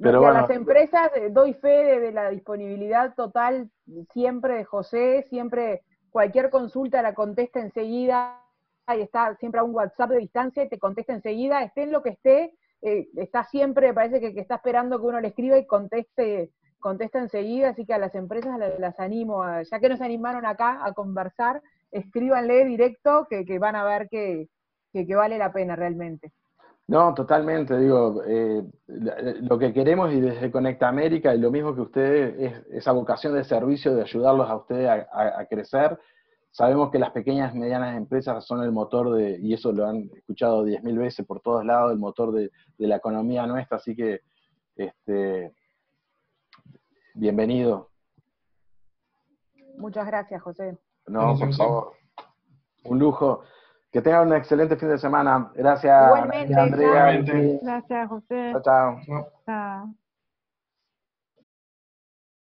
Pero 0.00 0.26
a 0.26 0.32
las 0.32 0.50
empresas 0.50 1.10
eh, 1.16 1.28
doy 1.30 1.54
fe 1.54 2.00
de, 2.00 2.12
la 2.12 2.30
disponibilidad 2.30 3.14
total 3.14 3.70
siempre 4.12 4.56
de 4.56 4.64
José, 4.64 5.24
siempre 5.28 5.82
cualquier 6.10 6.50
consulta 6.50 7.02
la 7.02 7.14
contesta 7.14 7.60
enseguida, 7.60 8.42
y 8.88 9.00
está 9.00 9.34
siempre 9.36 9.60
a 9.60 9.64
un 9.64 9.74
WhatsApp 9.74 10.10
de 10.10 10.18
distancia 10.18 10.64
y 10.64 10.68
te 10.68 10.78
contesta 10.78 11.14
enseguida, 11.14 11.62
esté 11.62 11.84
en 11.84 11.92
lo 11.92 12.02
que 12.02 12.10
esté, 12.10 12.54
eh, 12.82 13.08
está 13.16 13.44
siempre, 13.44 13.92
parece 13.94 14.20
que, 14.20 14.38
está 14.38 14.56
esperando 14.56 15.00
que 15.00 15.06
uno 15.06 15.20
le 15.20 15.28
escriba 15.28 15.56
y 15.58 15.66
conteste, 15.66 16.50
contesta 16.78 17.18
enseguida, 17.18 17.70
así 17.70 17.86
que 17.86 17.94
a 17.94 17.98
las 17.98 18.14
empresas 18.14 18.58
las, 18.78 19.00
animo, 19.00 19.44
ya 19.62 19.80
que 19.80 19.88
nos 19.88 20.00
animaron 20.02 20.44
acá 20.46 20.84
a 20.84 20.92
conversar, 20.92 21.62
escríbanle 21.90 22.64
directo 22.66 23.26
que, 23.28 23.58
van 23.58 23.76
a 23.76 23.84
ver 23.84 24.08
que 24.08 24.48
vale 24.92 25.38
la 25.38 25.52
pena 25.52 25.74
realmente. 25.74 26.32
No, 26.88 27.12
totalmente, 27.14 27.76
digo, 27.78 28.22
eh, 28.24 28.62
lo 28.86 29.58
que 29.58 29.72
queremos 29.72 30.12
y 30.12 30.20
desde 30.20 30.52
Conecta 30.52 30.88
América, 30.88 31.34
y 31.34 31.38
lo 31.38 31.50
mismo 31.50 31.74
que 31.74 31.80
ustedes, 31.80 32.36
es 32.38 32.66
esa 32.70 32.92
vocación 32.92 33.34
de 33.34 33.42
servicio, 33.42 33.96
de 33.96 34.02
ayudarlos 34.02 34.48
a 34.48 34.56
ustedes 34.56 34.88
a, 34.88 35.44
crecer. 35.46 35.98
Sabemos 36.52 36.92
que 36.92 37.00
las 37.00 37.10
pequeñas 37.10 37.54
y 37.54 37.58
medianas 37.58 37.96
empresas 37.96 38.46
son 38.46 38.62
el 38.62 38.70
motor 38.70 39.14
de, 39.14 39.36
y 39.40 39.52
eso 39.52 39.72
lo 39.72 39.84
han 39.84 40.08
escuchado 40.14 40.64
diez 40.64 40.82
mil 40.84 40.96
veces 40.96 41.26
por 41.26 41.40
todos 41.40 41.64
lados, 41.64 41.90
el 41.90 41.98
motor 41.98 42.32
de, 42.32 42.50
la 42.78 42.96
economía 42.96 43.46
nuestra, 43.48 43.78
así 43.78 43.96
que, 43.96 44.20
este, 44.76 45.52
bienvenido. 47.14 47.90
Muchas 49.76 50.06
gracias, 50.06 50.40
José. 50.40 50.78
No, 51.08 51.36
por 51.36 51.52
favor. 51.52 51.92
Un 52.84 53.00
lujo. 53.00 53.42
Que 53.96 54.02
tengan 54.02 54.26
un 54.26 54.34
excelente 54.34 54.76
fin 54.76 54.90
de 54.90 54.98
semana. 54.98 55.50
Gracias, 55.54 56.06
Igualmente, 56.06 56.54
Andrea. 56.54 57.18
Gracias, 57.62 58.08
José. 58.10 58.52
chao. 58.62 59.00
chao. 59.06 59.30
chao. 59.46 59.94